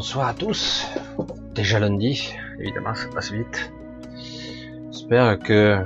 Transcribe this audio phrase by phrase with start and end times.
[0.00, 0.86] Bonsoir à tous.
[1.54, 3.70] Déjà lundi, évidemment, ça passe vite.
[4.90, 5.84] J'espère que,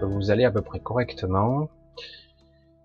[0.00, 1.68] que vous allez à peu près correctement.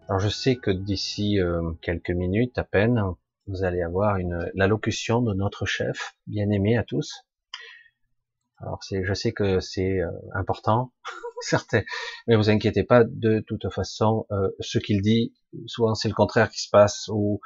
[0.10, 3.02] Alors je sais que d'ici euh, quelques minutes à peine,
[3.48, 7.24] vous allez avoir une l'allocution de notre chef, bien aimé à tous.
[8.58, 10.92] Alors c'est, je sais que c'est euh, important,
[11.40, 11.78] certes,
[12.28, 13.06] mais vous inquiétez pas.
[13.06, 15.34] De toute façon, euh, ce qu'il dit,
[15.66, 17.40] souvent c'est le contraire qui se passe, ou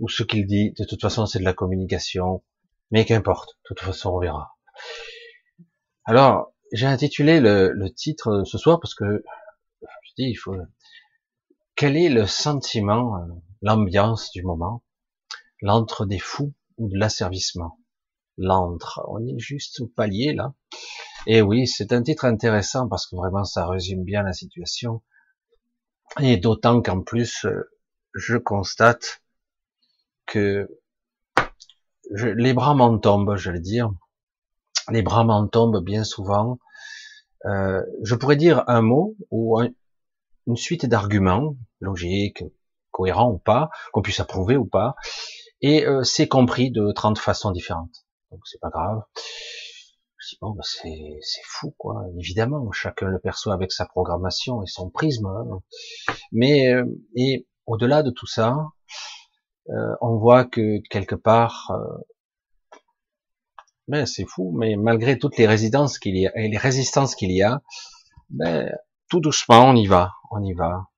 [0.00, 0.72] ou ce qu'il dit.
[0.72, 2.42] De toute façon, c'est de la communication,
[2.90, 3.50] mais qu'importe.
[3.50, 4.56] De toute façon, on verra.
[6.04, 9.22] Alors, j'ai intitulé le, titre ce soir parce que
[9.80, 10.56] je dis, il faut.
[11.76, 13.26] Quel est le sentiment, euh,
[13.62, 14.82] l'ambiance du moment,
[15.62, 17.78] l'entre des fous ou de l'asservissement?
[18.36, 20.54] L'entre, on est juste au palier là.
[21.26, 25.02] Et oui, c'est un titre intéressant parce que vraiment ça résume bien la situation.
[26.18, 27.70] Et d'autant qu'en plus, euh,
[28.14, 29.22] je constate
[30.30, 30.68] que
[32.14, 33.90] je, les bras m'en tombent, je vais dire.
[34.90, 36.58] Les bras m'en tombent bien souvent.
[37.46, 39.60] Euh, je pourrais dire un mot ou
[40.46, 42.44] une suite d'arguments logiques,
[42.90, 44.94] cohérents ou pas, qu'on puisse approuver ou pas,
[45.62, 48.04] et euh, c'est compris de 30 façons différentes.
[48.30, 49.02] Donc c'est pas grave.
[50.16, 52.04] Je dis bon, bah, c'est c'est fou quoi.
[52.18, 55.26] Évidemment, chacun le perçoit avec sa programmation et son prisme.
[55.26, 55.60] Hein.
[56.32, 56.84] Mais euh,
[57.16, 58.56] et au-delà de tout ça,
[59.70, 62.78] euh, on voit que quelque part, euh,
[63.88, 67.32] mais c'est fou, mais malgré toutes les résidences qu'il y a, et les résistances qu'il
[67.32, 67.62] y a,
[68.30, 68.72] ben,
[69.08, 70.88] tout doucement, on y va, on y va.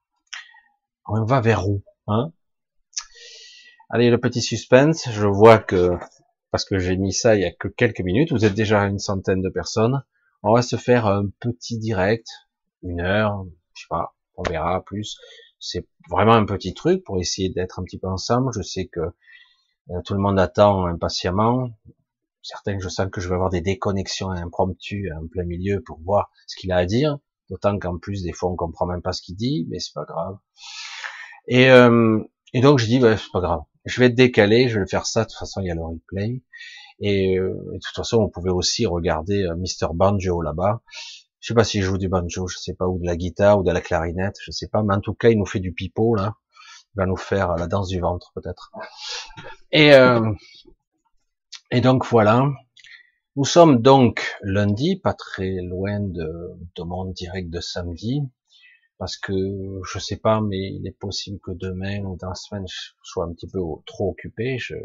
[1.06, 2.32] On va vers où, hein?
[3.90, 5.98] Allez, le petit suspense, je vois que,
[6.50, 8.98] parce que j'ai mis ça il y a que quelques minutes, vous êtes déjà une
[8.98, 10.02] centaine de personnes,
[10.42, 12.26] on va se faire un petit direct,
[12.82, 13.44] une heure,
[13.74, 15.18] je sais pas, on verra plus,
[15.62, 18.50] c'est vraiment un petit truc pour essayer d'être un petit peu ensemble.
[18.52, 21.70] Je sais que euh, tout le monde attend impatiemment.
[22.42, 26.30] Certains, je sens que je vais avoir des déconnexions impromptues en plein milieu pour voir
[26.48, 27.18] ce qu'il a à dire.
[27.48, 30.04] D'autant qu'en plus, des fois, on comprend même pas ce qu'il dit, mais c'est pas
[30.04, 30.36] grave.
[31.46, 32.20] Et, euh,
[32.54, 33.60] donc, je dis, bah, c'est pas grave.
[33.84, 35.24] Je vais décaler, je vais faire ça.
[35.24, 36.42] De toute façon, il y a le replay.
[36.98, 39.94] Et, euh, et de toute façon, vous pouvez aussi regarder euh, Mr.
[39.94, 40.82] Banjo là-bas.
[41.42, 43.64] Je sais pas s'il joue du banjo, je sais pas, ou de la guitare, ou
[43.64, 46.14] de la clarinette, je sais pas, mais en tout cas, il nous fait du pipeau,
[46.14, 46.36] là.
[46.94, 48.70] Il va nous faire la danse du ventre, peut-être.
[49.72, 50.32] Et, euh,
[51.72, 52.48] et donc, voilà.
[53.34, 56.30] Nous sommes donc lundi, pas très loin de,
[56.76, 58.22] de mon direct de samedi,
[58.98, 59.32] parce que,
[59.84, 63.24] je sais pas, mais il est possible que demain ou dans la semaine, je sois
[63.24, 64.76] un petit peu trop occupé, je,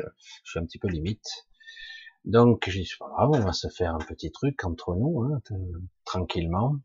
[0.43, 1.45] je suis un petit peu limite.
[2.27, 5.39] Donc j'ai dit pas grave, on va se faire un petit truc entre nous, hein,
[6.03, 6.75] tranquillement.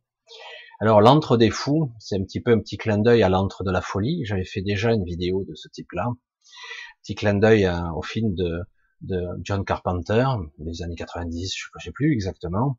[0.79, 3.73] Alors l'antre des fous, c'est un petit peu un petit clin d'œil à l'antre de
[3.73, 4.25] la folie.
[4.25, 6.11] J'avais fait déjà une vidéo de ce type-là,
[7.03, 8.61] petit clin d'œil au film de,
[9.01, 10.25] de, John Carpenter
[10.59, 12.79] des années 90, je ne sais plus exactement,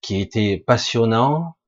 [0.00, 1.58] qui était passionnant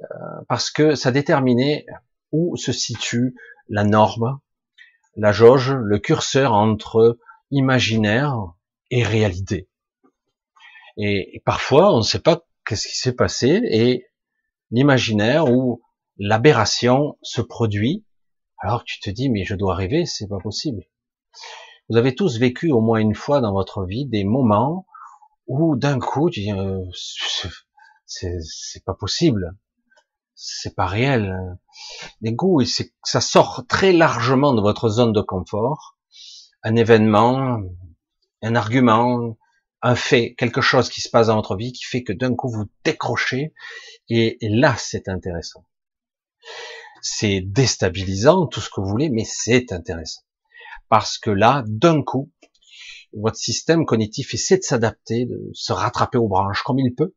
[0.00, 0.04] euh,
[0.48, 1.86] parce que ça déterminait
[2.30, 3.34] où se situe
[3.70, 4.38] la norme,
[5.16, 7.18] la jauge, le curseur entre
[7.50, 8.52] imaginaire,
[8.90, 9.68] et réalité.
[10.96, 14.06] Et, parfois, on ne sait pas qu'est-ce qui s'est passé et
[14.70, 15.82] l'imaginaire ou
[16.18, 18.04] l'aberration se produit
[18.58, 20.84] alors que tu te dis mais je dois rêver, c'est pas possible.
[21.88, 24.86] Vous avez tous vécu au moins une fois dans votre vie des moments
[25.46, 26.84] où d'un coup tu dis euh,
[28.04, 29.56] c'est pas possible,
[30.34, 31.58] c'est pas réel.
[32.20, 32.62] Des goûts,
[33.02, 35.96] ça sort très largement de votre zone de confort.
[36.62, 37.62] Un événement,
[38.42, 39.36] un argument,
[39.82, 42.50] un fait, quelque chose qui se passe dans votre vie qui fait que d'un coup
[42.50, 43.54] vous décrochez
[44.08, 45.64] et, là c'est intéressant.
[47.02, 50.22] C'est déstabilisant, tout ce que vous voulez, mais c'est intéressant.
[50.88, 52.30] Parce que là, d'un coup,
[53.14, 57.14] votre système cognitif essaie de s'adapter, de se rattraper aux branches comme il peut.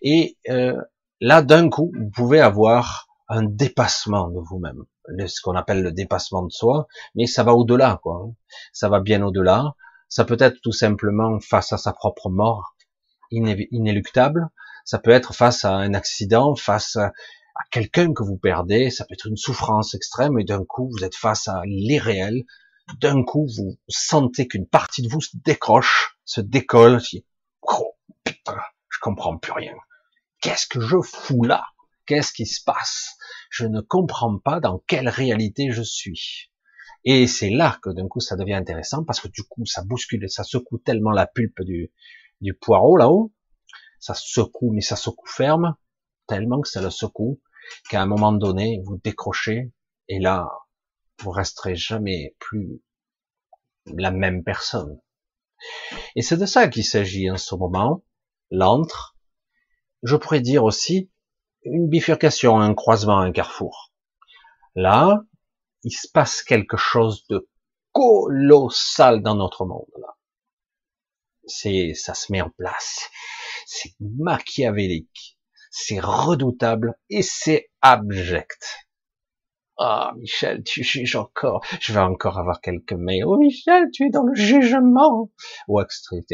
[0.00, 0.80] Et euh,
[1.20, 4.84] là, d'un coup, vous pouvez avoir un dépassement de vous-même,
[5.26, 8.30] ce qu'on appelle le dépassement de soi, mais ça va au-delà, quoi.
[8.72, 9.74] Ça va bien au-delà.
[10.08, 12.74] Ça peut être tout simplement face à sa propre mort
[13.30, 14.48] inéluctable.
[14.84, 17.12] Ça peut être face à un accident, face à,
[17.70, 18.90] quelqu'un que vous perdez.
[18.90, 22.44] Ça peut être une souffrance extrême et d'un coup vous êtes face à l'irréel.
[23.00, 27.00] D'un coup vous sentez qu'une partie de vous se décroche, se décolle.
[27.62, 27.94] Oh,
[28.24, 28.56] putain,
[28.88, 29.74] je comprends plus rien.
[30.40, 31.64] Qu'est-ce que je fous là?
[32.06, 33.18] Qu'est-ce qui se passe?
[33.50, 36.50] Je ne comprends pas dans quelle réalité je suis.
[37.10, 40.28] Et c'est là que d'un coup ça devient intéressant parce que du coup ça bouscule,
[40.28, 41.90] ça secoue tellement la pulpe du,
[42.42, 43.32] du poireau là-haut,
[43.98, 45.74] ça secoue mais ça secoue ferme
[46.26, 47.40] tellement que ça le secoue
[47.88, 49.72] qu'à un moment donné vous décrochez
[50.08, 50.50] et là
[51.22, 52.82] vous resterez jamais plus
[53.86, 55.00] la même personne.
[56.14, 58.04] Et c'est de ça qu'il s'agit en ce moment.
[58.50, 59.16] L'antre,
[60.02, 61.10] je pourrais dire aussi
[61.62, 63.94] une bifurcation, un croisement, un carrefour.
[64.74, 65.24] Là,
[65.84, 67.48] il se passe quelque chose de
[67.92, 69.90] colossal dans notre monde.
[69.98, 70.16] Là.
[71.46, 73.08] C'est, ça se met en place.
[73.66, 75.38] C'est machiavélique,
[75.70, 78.86] c'est redoutable et c'est abject.
[79.80, 81.64] Ah, Michel, tu juges encore.
[81.80, 83.24] Je vais encore avoir quelques mails.
[83.24, 85.30] Oh, Michel, tu es dans le jugement.
[85.68, 86.24] Ou etc.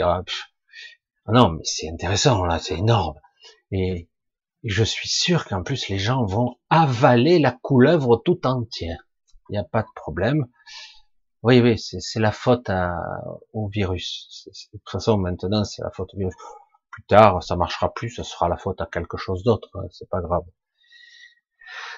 [1.27, 3.19] Ah non, mais c'est intéressant, là, c'est énorme.
[3.71, 4.09] Et,
[4.63, 9.07] je suis sûr qu'en plus, les gens vont avaler la couleuvre tout entière.
[9.49, 10.47] Il n'y a pas de problème.
[11.43, 12.71] Oui, oui, c'est la faute
[13.53, 14.49] au virus.
[14.73, 16.35] de toute façon, maintenant, c'est la faute au virus.
[16.91, 19.69] Plus tard, ça marchera plus, ce sera la faute à quelque chose d'autre.
[19.75, 20.45] Hein, c'est pas grave.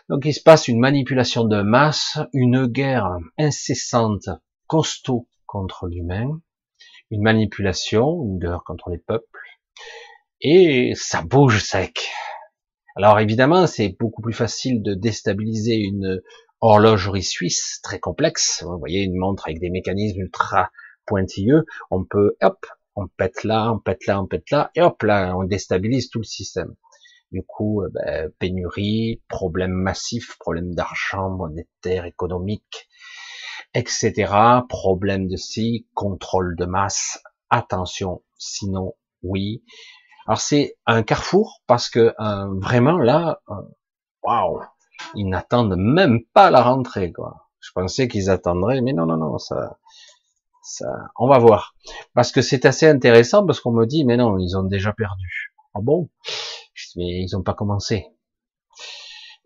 [0.09, 4.29] Donc il se passe une manipulation de masse, une guerre incessante,
[4.67, 6.41] costaud contre l'humain,
[7.11, 9.41] une manipulation, une guerre contre les peuples,
[10.41, 12.11] et ça bouge sec.
[12.95, 16.23] Alors évidemment, c'est beaucoup plus facile de déstabiliser une
[16.61, 18.63] horlogerie suisse très complexe.
[18.67, 20.71] Vous voyez une montre avec des mécanismes ultra
[21.07, 21.65] pointilleux.
[21.91, 25.35] On peut, hop, on pète là, on pète là, on pète là, et hop là,
[25.37, 26.75] on déstabilise tout le système.
[27.33, 32.89] Du coup, euh, ben, pénurie, problème massif, problème d'argent monétaire, économique,
[33.75, 34.33] etc.
[34.69, 37.21] Problème de si, contrôle de masse.
[37.51, 39.63] Attention, sinon, oui.
[40.27, 43.55] Alors c'est un carrefour parce que euh, vraiment là, euh,
[44.23, 44.61] waouh,
[45.15, 47.49] ils n'attendent même pas la rentrée quoi.
[47.61, 49.79] Je pensais qu'ils attendraient, mais non non non, ça,
[50.63, 51.75] ça, on va voir.
[52.15, 55.55] Parce que c'est assez intéressant parce qu'on me dit, mais non, ils ont déjà perdu.
[55.75, 56.11] Ah bon?
[56.97, 58.07] Mais ils n'ont pas commencé.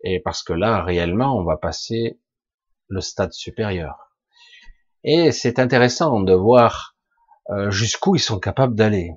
[0.03, 2.19] Et parce que là, réellement, on va passer
[2.87, 4.11] le stade supérieur.
[5.03, 6.95] Et c'est intéressant de voir
[7.49, 9.11] euh, jusqu'où ils sont capables d'aller.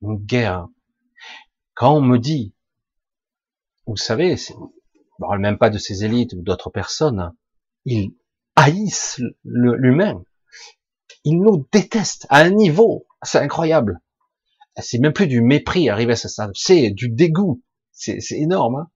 [0.00, 0.68] Une guerre.
[1.74, 2.54] Quand on me dit,
[3.86, 4.36] vous savez,
[5.22, 7.32] on parle même pas de ces élites ou d'autres personnes,
[7.84, 8.14] ils
[8.56, 10.24] haïssent l'humain.
[11.24, 14.00] Ils nous détestent à un niveau, c'est incroyable
[14.80, 18.76] c'est même plus du mépris arrivé à ce stade, c'est du dégoût, c'est énorme.
[18.76, 18.90] Hein.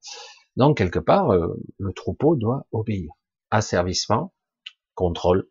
[0.56, 3.10] Donc quelque part, euh, le troupeau doit obéir.
[3.50, 4.32] Asservissement,
[4.94, 5.48] contrôle,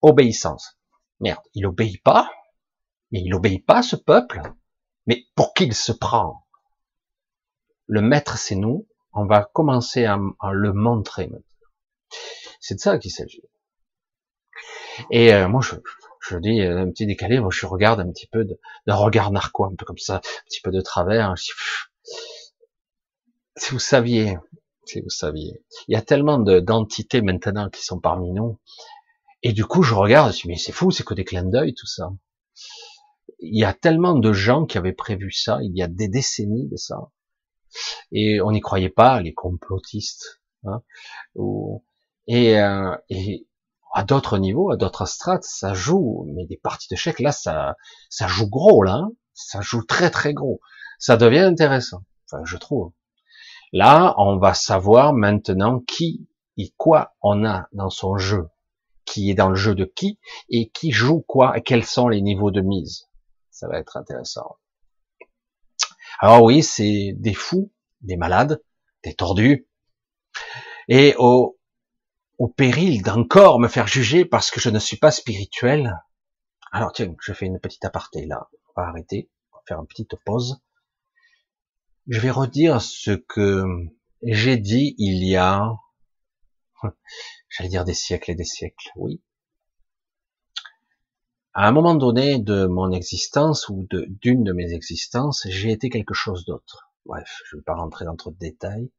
[0.00, 0.78] obéissance.
[1.20, 2.30] Merde, il obéit pas,
[3.10, 4.40] mais il obéit pas ce peuple.
[5.06, 6.46] Mais pour qui il se prend
[7.86, 8.88] Le maître, c'est nous.
[9.12, 10.18] On va commencer à,
[10.52, 11.44] le montrer maintenant.
[12.60, 13.42] C'est de ça qu'il s'agit.
[15.10, 15.74] Et euh, moi, je,
[16.22, 19.68] je dis euh, un petit décalé, moi je regarde un petit peu de, regard narquois,
[19.68, 21.34] un peu comme ça, un petit peu de travers.
[21.36, 21.52] si
[23.70, 24.38] vous saviez,
[24.84, 28.58] si vous saviez, il y a tellement d'entités maintenant qui sont parmi nous,
[29.42, 31.74] et du coup je regarde, je dis mais c'est fou, c'est que des clins d'œil
[31.74, 32.12] tout ça.
[33.40, 36.68] Il y a tellement de gens qui avaient prévu ça, il y a des décennies
[36.68, 37.10] de ça,
[38.12, 40.40] et on n'y croyait pas, les complotistes.
[40.64, 40.82] Hein,
[42.28, 43.46] et, euh, et
[43.92, 47.76] à d'autres niveaux, à d'autres strates, ça joue, mais des parties de chèques, là, ça,
[48.08, 49.12] ça joue gros, là, hein.
[49.34, 50.60] ça joue très très gros.
[50.98, 52.92] Ça devient intéressant, enfin, je trouve.
[53.72, 58.48] Là, on va savoir maintenant qui et quoi on a dans son jeu,
[59.04, 62.20] qui est dans le jeu de qui, et qui joue quoi, et quels sont les
[62.20, 63.08] niveaux de mise.
[63.50, 64.56] Ça va être intéressant.
[66.20, 68.62] Alors oui, c'est des fous, des malades,
[69.04, 69.66] des tordus,
[70.88, 71.58] et au,
[72.38, 75.98] au péril d'encore me faire juger parce que je ne suis pas spirituel.
[76.70, 79.86] Alors tiens, je fais une petite aparté là, on va arrêter, on va faire une
[79.86, 80.62] petite pause.
[82.08, 83.64] Je vais redire ce que
[84.22, 85.72] j'ai dit il y a,
[87.48, 89.22] j'allais dire des siècles et des siècles, oui.
[91.54, 96.14] À un moment donné de mon existence ou d'une de, mes existences, j'ai été quelque
[96.14, 96.90] chose d'autre.
[97.04, 98.90] Bref, je ne vais pas rentrer dans trop de détails.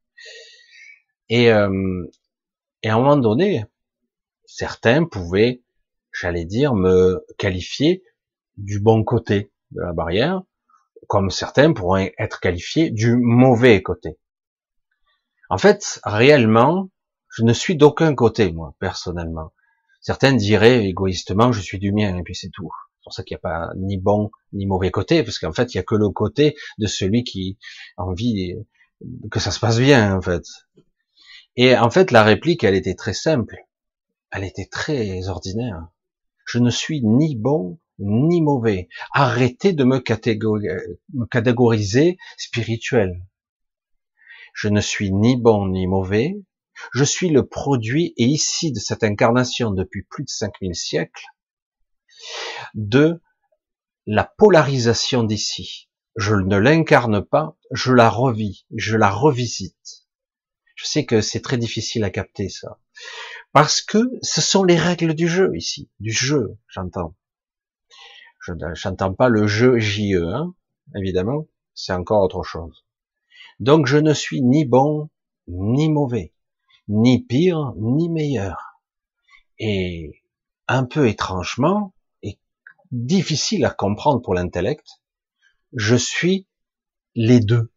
[1.29, 2.05] Et, euh,
[2.83, 3.65] et à un moment donné,
[4.45, 5.63] certains pouvaient,
[6.12, 8.03] j'allais dire, me qualifier
[8.57, 10.43] du bon côté de la barrière,
[11.07, 14.19] comme certains pourraient être qualifiés du mauvais côté.
[15.50, 16.91] En fait, réellement,
[17.29, 19.53] je ne suis d'aucun côté, moi, personnellement.
[20.03, 22.69] Certains diraient égoïstement, je suis du mien, et puis c'est tout.
[23.00, 25.74] C'est pour ça qu'il n'y a pas ni bon ni mauvais côté, parce qu'en fait,
[25.74, 27.57] il n'y a que le côté de celui qui
[27.98, 28.53] a envie
[29.31, 30.43] que ça se passe bien, en fait.
[31.55, 33.55] Et en fait, la réplique, elle était très simple.
[34.29, 35.88] Elle était très ordinaire.
[36.45, 38.89] Je ne suis ni bon ni mauvais.
[39.13, 40.00] Arrêtez de me,
[41.25, 43.24] catégoriser spirituel.
[44.53, 46.36] Je ne suis ni bon ni mauvais.
[46.94, 51.25] Je suis le produit, et ici, de cette incarnation depuis plus de 5000 siècles,
[52.74, 53.22] de
[54.06, 55.90] la polarisation d'ici.
[56.16, 60.08] Je ne l'incarne pas, je la revis, je la revisite.
[60.75, 62.80] Je sais que c'est très difficile à capter ça.
[63.52, 67.16] Parce que ce sont les règles du jeu ici, du jeu, j'entends.
[68.42, 70.54] Je n'entends pas le jeu JE, hein,
[70.96, 72.86] évidemment, c'est encore autre chose.
[73.60, 75.10] Donc je ne suis ni bon,
[75.48, 76.33] ni mauvais,
[76.88, 78.80] ni pire, ni meilleur.
[79.60, 80.24] Et
[80.68, 82.40] un peu étrangement, et
[82.92, 84.88] difficile à comprendre pour l'intellect,
[85.74, 86.48] je suis
[87.16, 87.72] les deux.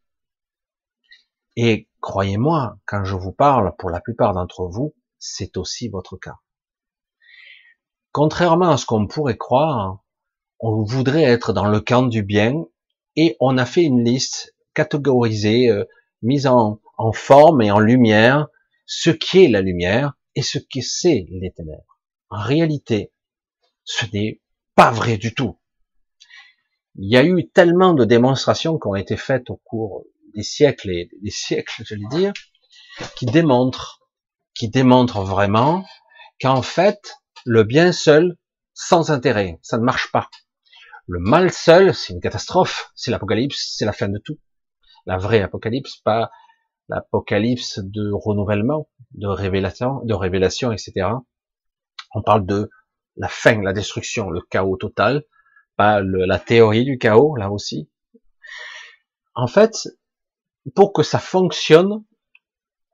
[1.57, 6.37] Et croyez-moi, quand je vous parle, pour la plupart d'entre vous, c'est aussi votre cas.
[8.13, 10.05] Contrairement à ce qu'on pourrait croire,
[10.61, 12.65] on voudrait être dans le camp du bien
[13.15, 15.85] et on a fait une liste catégorisée, euh,
[16.23, 18.49] mise en, en forme et en lumière,
[18.87, 21.99] ce qui est la lumière et ce que c'est les ténèbres.
[22.31, 23.13] En réalité,
[23.85, 24.41] ce n'est
[24.75, 25.59] pas vrai du tout.
[26.97, 30.91] Il y a eu tellement de démonstrations qui ont été faites au cours des siècles
[30.91, 32.33] et des siècles, je vais dire,
[33.17, 34.01] qui démontrent,
[34.55, 35.85] qui démontrent vraiment
[36.41, 38.37] qu'en fait, le bien seul,
[38.73, 40.29] sans intérêt, ça ne marche pas.
[41.07, 44.39] Le mal seul, c'est une catastrophe, c'est l'apocalypse, c'est la fin de tout.
[45.07, 46.31] La vraie apocalypse, pas
[46.89, 51.09] l'apocalypse de renouvellement, de révélation, de révélation, etc.
[52.15, 52.71] On parle de
[53.17, 55.25] la fin, la destruction, le chaos total,
[55.77, 57.91] pas la théorie du chaos, là aussi.
[59.35, 59.89] En fait,
[60.75, 62.05] pour que ça fonctionne,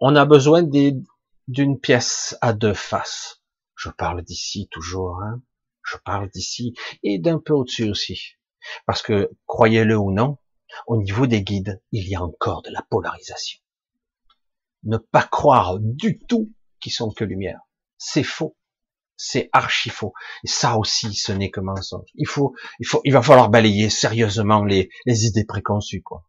[0.01, 3.43] on a besoin d'une pièce à deux faces.
[3.77, 5.41] Je parle d'ici toujours, hein
[5.85, 8.37] je parle d'ici et d'un peu au-dessus aussi.
[8.87, 10.39] Parce que, croyez-le ou non,
[10.87, 13.61] au niveau des guides, il y a encore de la polarisation.
[14.85, 17.61] Ne pas croire du tout qu'ils sont que lumière.
[17.99, 18.57] C'est faux.
[19.17, 20.13] C'est archi faux.
[20.45, 22.09] Et ça aussi, ce n'est que mensonge.
[22.15, 26.27] Il faut, il faut, il va falloir balayer sérieusement les, les idées préconçues, quoi.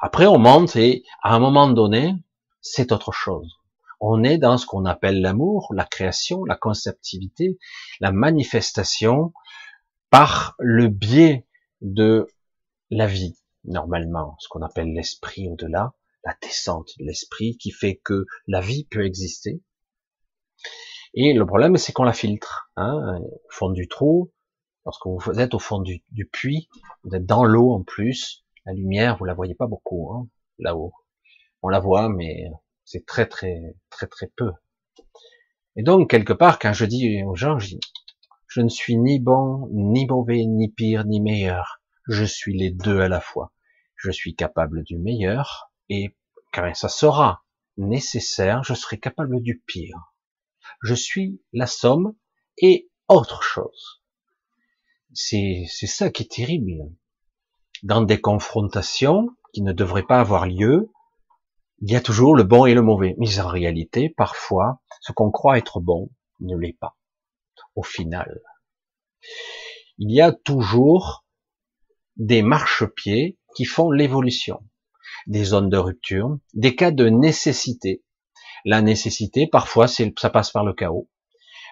[0.00, 2.14] Après, on monte et, à un moment donné,
[2.62, 3.60] c'est autre chose
[4.00, 7.58] on est dans ce qu'on appelle l'amour, la création, la conceptivité,
[8.00, 9.32] la manifestation
[10.08, 11.46] par le biais
[11.82, 12.26] de
[12.90, 15.92] la vie, normalement, ce qu'on appelle l'esprit au-delà,
[16.24, 19.62] la descente de l'esprit qui fait que la vie peut exister.
[21.14, 24.32] Et le problème, c'est qu'on la filtre, hein, au fond du trou,
[24.84, 26.68] lorsque vous êtes au fond du, puits,
[27.04, 30.92] vous êtes dans l'eau en plus, la lumière, vous la voyez pas beaucoup, hein, là-haut.
[31.62, 32.44] On la voit, mais
[32.84, 34.52] c'est très très très très peu.
[35.76, 37.80] Et donc quelque part, quand je dis aux gens, je, dis,
[38.48, 41.80] je ne suis ni bon, ni mauvais, ni pire, ni meilleur.
[42.08, 43.52] Je suis les deux à la fois.
[43.96, 46.16] Je suis capable du meilleur et
[46.52, 47.44] quand ça sera
[47.76, 50.14] nécessaire, je serai capable du pire.
[50.82, 52.14] Je suis la somme
[52.56, 54.02] et autre chose.
[55.12, 56.94] C'est, c'est ça qui est terrible.
[57.82, 60.92] Dans des confrontations qui ne devraient pas avoir lieu,
[61.82, 63.16] il y a toujours le bon et le mauvais.
[63.18, 66.96] Mais en réalité, parfois, ce qu'on croit être bon ne l'est pas.
[67.74, 68.40] Au final.
[69.98, 71.26] Il y a toujours
[72.16, 74.62] des marchepieds qui font l'évolution.
[75.30, 78.02] Des zones de rupture, des cas de nécessité.
[78.64, 81.08] La nécessité, parfois, ça passe par le chaos.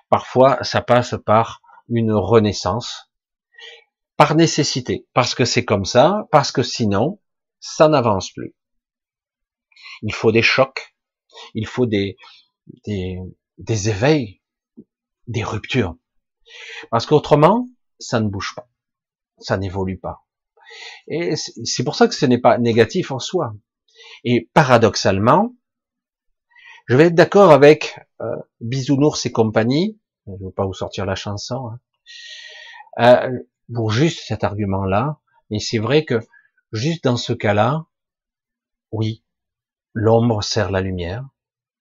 [0.08, 3.10] Parfois, ça passe par une renaissance.
[4.16, 5.08] Par nécessité.
[5.12, 7.20] Parce que c'est comme ça, parce que sinon,
[7.58, 8.54] ça n'avance plus.
[10.02, 10.94] Il faut des chocs,
[11.54, 12.16] il faut des,
[12.86, 14.40] des, éveils,
[15.26, 15.96] des ruptures.
[16.90, 17.66] Parce qu'autrement,
[17.98, 18.68] ça ne bouge pas,
[19.38, 20.27] ça n'évolue pas.
[21.08, 23.54] Et c'est pour ça que ce n'est pas négatif en soi.
[24.24, 25.54] Et paradoxalement,
[26.86, 31.04] je vais être d'accord avec euh, Bisounours et compagnie, je ne veux pas vous sortir
[31.06, 31.70] la chanson,
[32.98, 33.38] hein, euh,
[33.72, 35.20] pour juste cet argument-là,
[35.50, 36.20] mais c'est vrai que
[36.72, 37.84] juste dans ce cas-là,
[38.90, 39.22] oui,
[40.00, 41.28] L'ombre sert la lumière,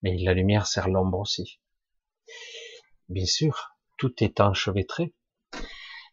[0.02, 1.60] mais la lumière sert l'ombre aussi.
[3.10, 5.14] Bien sûr, tout est enchevêtré.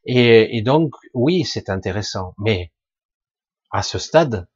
[0.06, 2.72] Et, et donc, oui, c'est intéressant, mais
[3.70, 4.46] à ce stade,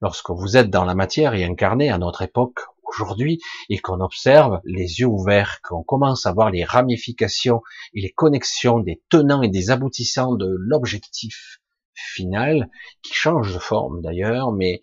[0.00, 4.60] lorsque vous êtes dans la matière et incarné à notre époque, aujourd'hui, et qu'on observe
[4.64, 7.62] les yeux ouverts, qu'on commence à voir les ramifications
[7.94, 11.60] et les connexions des tenants et des aboutissants de l'objectif
[11.94, 12.70] final,
[13.02, 14.82] qui change de forme d'ailleurs, mais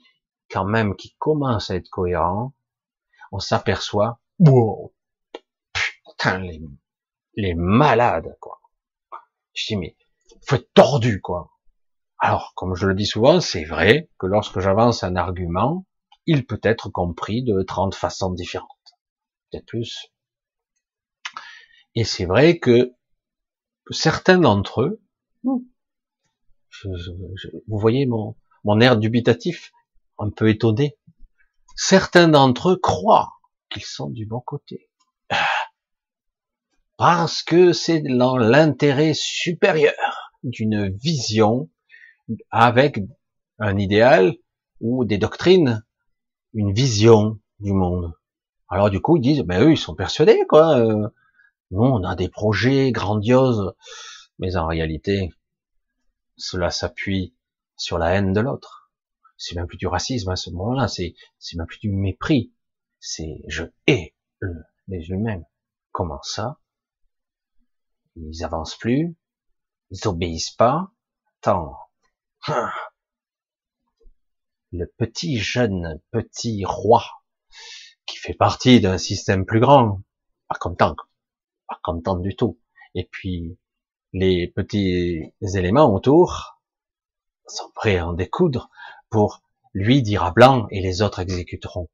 [0.50, 2.54] quand même qui commence à être cohérent,
[3.32, 4.94] on s'aperçoit, wow,
[5.74, 6.62] putain, les,
[7.36, 8.60] les malades, quoi.
[9.54, 9.96] Je dis, mais,
[10.46, 11.52] faut être tordu, quoi.
[12.20, 15.86] Alors, comme je le dis souvent, c'est vrai que lorsque j'avance un argument,
[16.26, 18.70] il peut être compris de 30 façons différentes.
[19.52, 20.12] Peut-être plus.
[21.96, 22.94] Et c'est vrai que
[23.90, 25.02] certains d'entre eux,
[25.44, 25.64] vous
[27.68, 29.72] voyez mon, mon air dubitatif,
[30.18, 30.98] un peu étonné,
[31.76, 33.34] certains d'entre eux croient
[33.70, 34.90] qu'ils sont du bon côté.
[36.98, 40.09] Parce que c'est dans l'intérêt supérieur
[40.44, 41.70] d'une vision
[42.52, 43.00] avec
[43.60, 44.36] un idéal
[44.80, 45.84] ou des doctrines,
[46.54, 48.14] une vision du monde.
[48.70, 50.78] Alors du coup, ils disent, ben eux, ils sont persuadés, quoi.
[50.78, 51.10] Euh,
[51.72, 53.74] nous, on a des projets grandioses,
[54.38, 55.30] mais en réalité,
[56.38, 57.36] cela s'appuie
[57.76, 58.92] sur la haine de l'autre.
[59.38, 61.14] C'est même plus du racisme à ce moment-là, c'est
[61.56, 62.54] même plus du mépris.
[63.00, 64.16] C'est je hais
[64.88, 65.44] les humains.
[65.92, 66.60] Comment ça?
[68.16, 69.16] Ils avancent plus,
[69.92, 70.92] ils obéissent pas.
[71.42, 71.76] Attends,
[74.72, 77.04] le petit jeune petit roi
[78.06, 80.02] qui fait partie d'un système plus grand,
[80.48, 80.96] pas content,
[81.68, 82.60] pas content du tout.
[82.96, 83.58] Et puis
[84.14, 86.60] les petits éléments autour
[87.48, 88.70] sont prêts à en découdre
[89.10, 89.42] pour
[89.74, 91.90] lui dire à blanc et les autres exécuteront.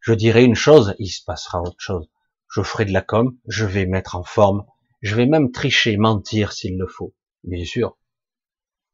[0.00, 2.08] Je dirai une chose, il se passera autre chose.
[2.50, 4.64] Je ferai de la com, je vais mettre en forme,
[5.02, 7.14] je vais même tricher, mentir s'il le faut.
[7.48, 7.96] Bien sûr.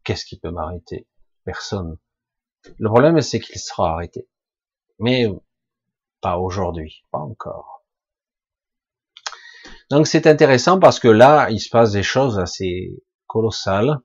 [0.04, 1.08] Qu'est-ce qui peut m'arrêter?
[1.44, 1.98] Personne.
[2.78, 4.28] Le problème, c'est qu'il sera arrêté.
[5.00, 5.26] Mais
[6.20, 7.84] pas aujourd'hui, pas encore.
[9.90, 13.98] Donc c'est intéressant parce que là, il se passe des choses assez colossales.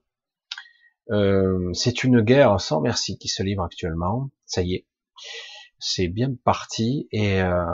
[1.10, 4.30] Euh, c'est une guerre sans merci qui se livre actuellement.
[4.46, 4.86] Ça y est,
[5.78, 7.64] c'est bien parti et euh,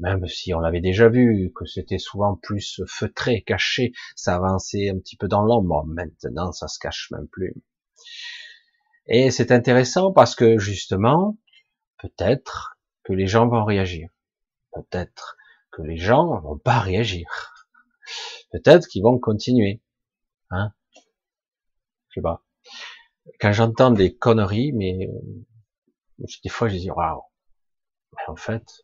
[0.00, 4.98] même si on l'avait déjà vu, que c'était souvent plus feutré, caché, ça avançait un
[4.98, 5.84] petit peu dans l'ombre.
[5.86, 7.54] Maintenant, ça se cache même plus.
[9.06, 11.36] Et c'est intéressant parce que justement,
[11.98, 14.08] peut-être que les gens vont réagir.
[14.72, 15.36] Peut-être
[15.70, 17.52] que les gens vont pas réagir.
[18.52, 19.82] Peut-être qu'ils vont continuer.
[20.50, 20.72] Hein
[22.08, 22.42] Je sais pas.
[23.38, 27.22] Quand j'entends des conneries, mais euh, des fois je dis waouh.
[28.16, 28.82] Mais en fait,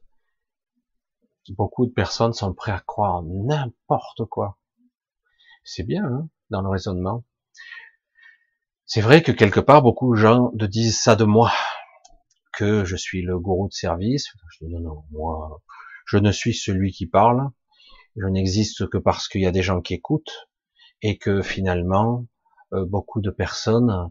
[1.53, 4.59] beaucoup de personnes sont prêtes à croire n'importe quoi.
[5.65, 7.25] C'est bien hein, dans le raisonnement.
[8.85, 11.53] C'est vrai que quelque part, beaucoup de gens disent ça de moi,
[12.53, 14.29] que je suis le gourou de service.
[14.51, 15.63] Je dis non, non, moi,
[16.07, 17.51] je ne suis celui qui parle.
[18.17, 20.49] Je n'existe que parce qu'il y a des gens qui écoutent
[21.03, 22.27] et que finalement,
[22.73, 24.11] euh, beaucoup de personnes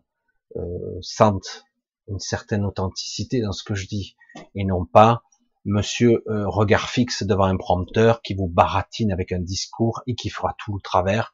[0.57, 1.65] euh, sentent
[2.07, 4.15] une certaine authenticité dans ce que je dis
[4.53, 5.23] et non pas
[5.65, 10.29] monsieur euh, regard fixe devant un prompteur qui vous baratine avec un discours et qui
[10.29, 11.33] fera tout le travers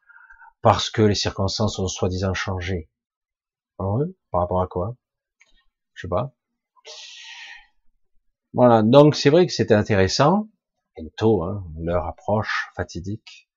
[0.62, 2.89] parce que les circonstances ont soi-disant changé.
[3.80, 3.84] Ah
[4.32, 4.96] par rapport à quoi?
[5.94, 6.34] Je sais pas.
[8.54, 10.50] Voilà, donc c'est vrai que c'était intéressant.
[10.96, 13.50] Bientôt, hein, l'heure approche, fatidique.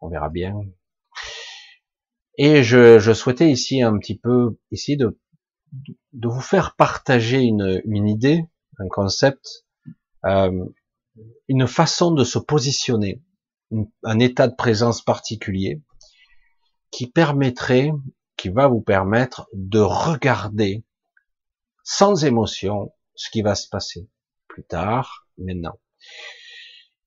[0.00, 0.60] On verra bien.
[2.36, 5.18] Et je, je, souhaitais ici un petit peu essayer de,
[6.22, 8.44] vous faire partager une, une idée,
[8.78, 9.66] un concept,
[10.26, 10.64] euh,
[11.48, 13.22] une façon de se positionner,
[14.04, 15.82] un état de présence particulier
[16.90, 17.92] qui permettrait
[18.40, 20.82] qui va vous permettre de regarder
[21.84, 24.08] sans émotion ce qui va se passer
[24.48, 25.78] plus tard, maintenant.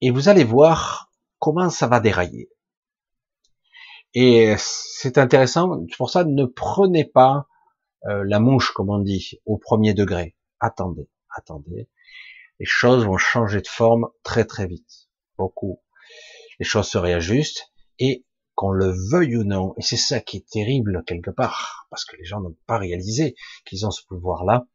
[0.01, 2.51] Et vous allez voir comment ça va dérailler.
[4.13, 7.47] Et c'est intéressant, pour ça ne prenez pas
[8.05, 10.35] euh, la mouche, comme on dit, au premier degré.
[10.59, 11.89] Attendez, attendez.
[12.59, 15.09] Les choses vont changer de forme très très vite.
[15.37, 15.81] Beaucoup.
[16.59, 20.47] Les choses se réajustent et qu'on le veuille ou non, et c'est ça qui est
[20.47, 23.35] terrible quelque part, parce que les gens n'ont pas réalisé
[23.65, 24.67] qu'ils ont ce pouvoir-là,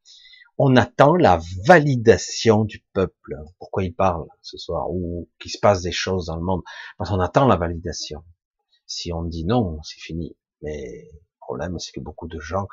[0.58, 3.36] on attend la validation du peuple.
[3.58, 6.62] Pourquoi il parle ce soir Ou qu'il se passe des choses dans le monde?
[6.96, 8.24] Parce qu'on attend la validation.
[8.84, 10.36] Si on dit non, c'est fini.
[10.62, 12.66] Mais le problème, c'est que beaucoup de gens,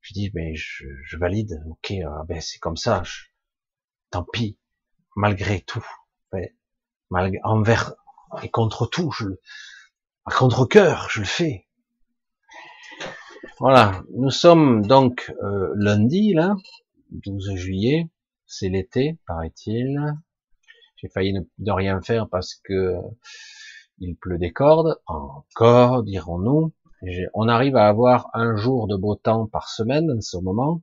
[0.00, 3.02] je dis, mais je, je valide, ok, ah ben c'est comme ça.
[4.10, 4.58] Tant pis,
[5.16, 5.86] malgré tout,
[7.10, 7.94] malgré, envers
[8.42, 9.26] et contre tout, je,
[10.26, 11.66] à contre-cœur, je le fais.
[13.60, 16.56] Voilà, nous sommes donc euh, lundi, là,
[17.10, 18.08] 12 juillet,
[18.46, 19.98] c'est l'été, paraît-il.
[20.96, 22.96] J'ai failli ne, rien faire parce que
[23.98, 26.72] il pleut des cordes, encore, dirons-nous.
[27.34, 30.82] On arrive à avoir un jour de beau temps par semaine en ce moment,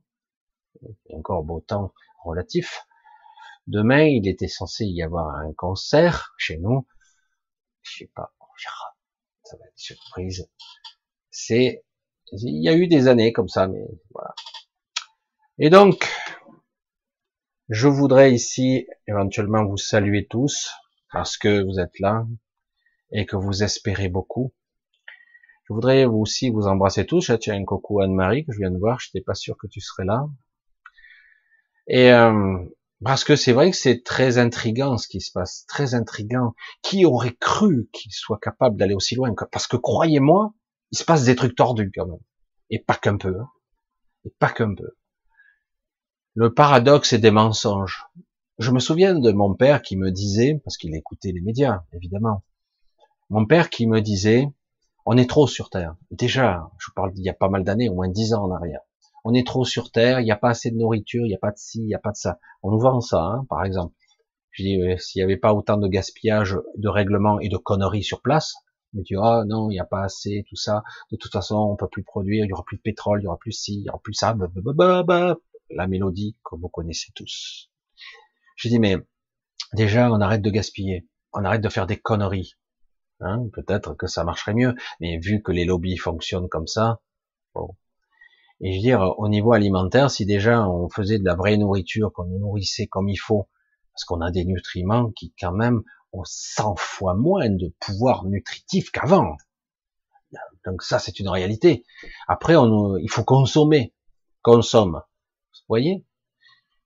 [1.12, 1.92] encore beau temps
[2.24, 2.86] relatif.
[3.66, 6.86] Demain, il était censé y avoir un concert chez nous.
[7.82, 8.96] Je sais pas, on verra
[9.46, 10.48] ça va être surprise.
[11.30, 11.84] C'est,
[12.32, 14.34] il y a eu des années comme ça, mais voilà.
[15.58, 16.08] Et donc,
[17.68, 20.70] je voudrais ici éventuellement vous saluer tous
[21.12, 22.26] parce que vous êtes là
[23.12, 24.52] et que vous espérez beaucoup.
[25.68, 27.32] Je voudrais aussi vous embrasser tous.
[27.40, 29.00] Tiens, un coucou Anne-Marie que je viens de voir.
[29.00, 30.26] Je n'étais pas sûr que tu serais là.
[31.88, 32.58] Et euh,
[33.06, 36.54] parce que c'est vrai que c'est très intrigant ce qui se passe, très intrigant.
[36.82, 40.52] Qui aurait cru qu'il soit capable d'aller aussi loin Parce que croyez-moi,
[40.90, 42.18] il se passe des trucs tordus quand même,
[42.68, 43.48] et pas qu'un peu, hein.
[44.24, 44.96] et pas qu'un peu.
[46.34, 48.06] Le paradoxe est des mensonges.
[48.58, 52.42] Je me souviens de mon père qui me disait, parce qu'il écoutait les médias, évidemment,
[53.30, 54.48] mon père qui me disait,
[55.04, 55.94] on est trop sur Terre.
[56.10, 58.80] Déjà, je parle d'il y a pas mal d'années, au moins dix ans en arrière.
[59.28, 61.38] On est trop sur Terre, il n'y a pas assez de nourriture, il n'y a
[61.38, 62.38] pas de ci, il n'y a pas de ça.
[62.62, 63.92] On nous vend ça, hein, par exemple.
[64.52, 68.04] Je dis, euh, s'il n'y avait pas autant de gaspillage, de règlements et de conneries
[68.04, 68.54] sur place,
[68.92, 70.84] me dit, ah non, il n'y a pas assez, tout ça.
[71.10, 73.26] De toute façon, on peut plus produire, il y aura plus de pétrole, il y
[73.26, 74.32] aura plus ci, il y aura plus ça.
[75.70, 77.68] La mélodie que vous connaissez tous.
[78.54, 78.96] Je dis, mais
[79.74, 81.04] déjà, on arrête de gaspiller.
[81.32, 82.52] On arrête de faire des conneries.
[83.18, 87.00] Hein, peut-être que ça marcherait mieux, mais vu que les lobbies fonctionnent comme ça,
[87.52, 87.74] bon.
[88.60, 92.12] Et je veux dire, au niveau alimentaire, si déjà on faisait de la vraie nourriture,
[92.12, 93.48] qu'on nourrissait comme il faut,
[93.92, 98.90] parce qu'on a des nutriments qui quand même ont 100 fois moins de pouvoir nutritif
[98.90, 99.36] qu'avant.
[100.64, 101.84] Donc ça, c'est une réalité.
[102.28, 103.94] Après, on, il faut consommer.
[104.42, 105.02] Consomme.
[105.52, 106.04] Vous voyez?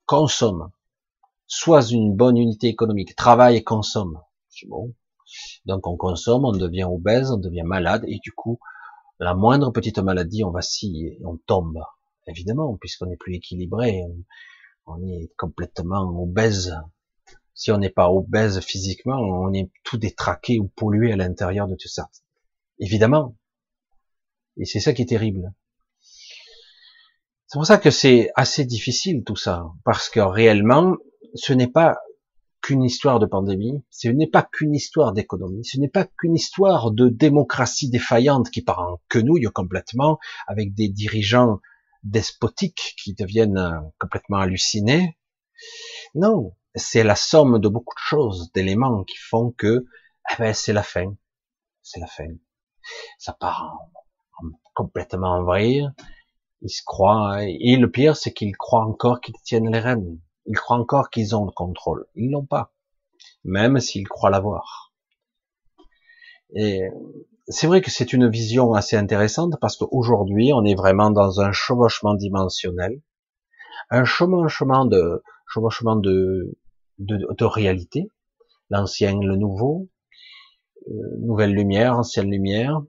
[0.06, 0.70] Consomme.
[1.46, 3.16] Sois une bonne unité économique.
[3.16, 4.20] Travaille et consomme.
[4.68, 4.94] Bon.
[5.64, 8.58] Donc on consomme, on devient obèse, on devient malade, et du coup,
[9.20, 11.80] la moindre petite maladie, on vacille, on tombe.
[12.26, 14.02] Évidemment, puisqu'on n'est plus équilibré,
[14.86, 16.74] on est complètement obèse.
[17.54, 21.74] Si on n'est pas obèse physiquement, on est tout détraqué ou pollué à l'intérieur de
[21.74, 22.08] tout ça.
[22.78, 23.36] Évidemment.
[24.56, 25.52] Et c'est ça qui est terrible.
[27.46, 30.96] C'est pour ça que c'est assez difficile tout ça, parce que réellement,
[31.34, 31.98] ce n'est pas
[32.62, 36.90] qu'une histoire de pandémie, ce n'est pas qu'une histoire d'économie, ce n'est pas qu'une histoire
[36.90, 41.60] de démocratie défaillante qui part en quenouille complètement, avec des dirigeants
[42.02, 45.18] despotiques qui deviennent complètement hallucinés.
[46.14, 49.86] Non, c'est la somme de beaucoup de choses, d'éléments qui font que
[50.32, 51.14] eh ben, c'est la fin.
[51.82, 52.28] C'est la fin.
[53.18, 53.78] Ça part
[54.74, 55.88] complètement en vrille.
[56.62, 60.20] Ils se croient, et le pire, c'est qu'ils croient encore qu'ils tiennent les rênes.
[60.50, 62.06] Ils croient encore qu'ils ont le contrôle.
[62.16, 62.72] Ils l'ont pas.
[63.44, 64.92] Même s'ils croient l'avoir.
[66.52, 66.82] Et
[67.46, 71.52] c'est vrai que c'est une vision assez intéressante parce qu'aujourd'hui, on est vraiment dans un
[71.52, 73.00] chevauchement dimensionnel,
[73.90, 76.58] un chevauchement de, chevauchement de,
[76.98, 78.10] de, de réalité,
[78.70, 79.88] l'ancien, le nouveau,
[80.88, 82.82] euh, nouvelle lumière, ancienne lumière.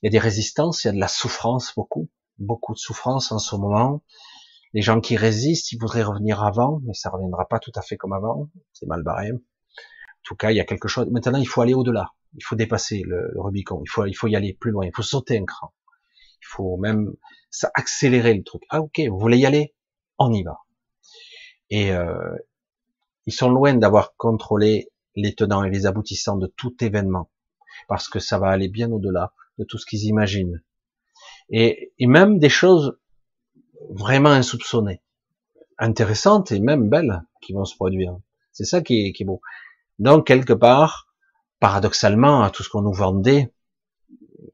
[0.00, 3.32] Il y a des résistances, il y a de la souffrance beaucoup, beaucoup de souffrance
[3.32, 4.02] en ce moment.
[4.72, 7.96] Les gens qui résistent, ils voudraient revenir avant, mais ça reviendra pas tout à fait
[7.96, 8.48] comme avant.
[8.72, 9.32] C'est mal barré.
[9.32, 9.38] En
[10.22, 11.08] tout cas, il y a quelque chose.
[11.10, 12.12] Maintenant, il faut aller au-delà.
[12.34, 13.82] Il faut dépasser le, Rubicon.
[13.84, 14.86] Il faut, il faut y aller plus loin.
[14.86, 15.72] Il faut sauter un cran.
[16.42, 17.12] Il faut même
[17.50, 18.62] ça accélérer le truc.
[18.70, 19.74] Ah ok, vous voulez y aller?
[20.18, 20.58] On y va.
[21.70, 22.36] Et euh,
[23.26, 27.30] ils sont loin d'avoir contrôlé les tenants et les aboutissants de tout événement,
[27.88, 30.62] parce que ça va aller bien au-delà de tout ce qu'ils imaginent.
[31.48, 32.98] Et, et même des choses
[33.88, 35.02] vraiment insoupçonnées,
[35.78, 38.16] intéressantes et même belles qui vont se produire.
[38.52, 39.40] C'est ça qui est, qui est beau.
[39.98, 41.08] Donc quelque part,
[41.58, 43.52] paradoxalement, à tout ce qu'on nous vendait,